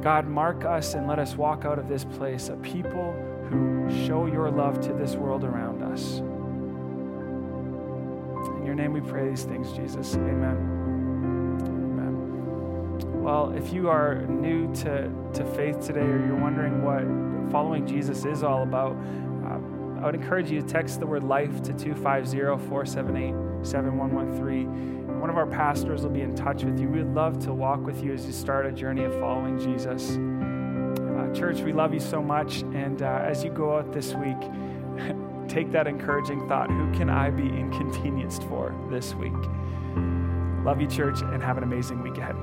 God, 0.00 0.26
mark 0.26 0.64
us 0.64 0.94
and 0.94 1.06
let 1.06 1.18
us 1.18 1.36
walk 1.36 1.66
out 1.66 1.78
of 1.78 1.90
this 1.90 2.06
place 2.06 2.48
a 2.48 2.56
people 2.56 3.14
who 3.48 4.06
show 4.06 4.26
your 4.26 4.50
love 4.50 4.80
to 4.80 4.92
this 4.92 5.14
world 5.14 5.44
around 5.44 5.82
us. 5.82 6.18
In 8.58 8.66
your 8.66 8.74
name 8.74 8.92
we 8.92 9.00
pray 9.00 9.28
these 9.28 9.44
things, 9.44 9.72
Jesus. 9.72 10.14
Amen. 10.14 10.56
Amen. 11.66 13.22
Well, 13.22 13.52
if 13.56 13.72
you 13.72 13.88
are 13.88 14.26
new 14.26 14.72
to, 14.76 15.10
to 15.34 15.44
faith 15.54 15.84
today 15.84 16.00
or 16.00 16.24
you're 16.26 16.36
wondering 16.36 16.82
what 16.82 17.02
following 17.50 17.86
Jesus 17.86 18.24
is 18.24 18.42
all 18.42 18.62
about, 18.62 18.92
um, 18.92 19.98
I 20.02 20.06
would 20.06 20.14
encourage 20.14 20.50
you 20.50 20.60
to 20.60 20.66
text 20.66 21.00
the 21.00 21.06
word 21.06 21.22
life 21.22 21.62
to 21.62 21.72
250 21.72 22.66
478 22.68 23.66
7113. 23.66 25.20
One 25.20 25.30
of 25.30 25.36
our 25.36 25.46
pastors 25.46 26.02
will 26.02 26.10
be 26.10 26.22
in 26.22 26.34
touch 26.34 26.64
with 26.64 26.80
you. 26.80 26.88
We'd 26.88 27.06
love 27.06 27.38
to 27.44 27.52
walk 27.54 27.84
with 27.86 28.02
you 28.02 28.12
as 28.12 28.26
you 28.26 28.32
start 28.32 28.66
a 28.66 28.72
journey 28.72 29.04
of 29.04 29.12
following 29.20 29.58
Jesus. 29.58 30.18
Church, 31.34 31.60
we 31.60 31.72
love 31.72 31.94
you 31.94 32.00
so 32.00 32.22
much. 32.22 32.60
And 32.74 33.02
uh, 33.02 33.20
as 33.22 33.42
you 33.42 33.50
go 33.50 33.78
out 33.78 33.92
this 33.92 34.12
week, 34.14 34.40
take 35.48 35.72
that 35.72 35.86
encouraging 35.86 36.46
thought 36.48 36.70
who 36.70 36.92
can 36.92 37.08
I 37.08 37.30
be 37.30 37.46
inconvenienced 37.46 38.42
for 38.44 38.74
this 38.90 39.14
week? 39.14 39.32
Love 40.64 40.80
you, 40.80 40.86
church, 40.86 41.20
and 41.22 41.42
have 41.42 41.56
an 41.56 41.64
amazing 41.64 42.02
week 42.02 42.18
ahead. 42.18 42.36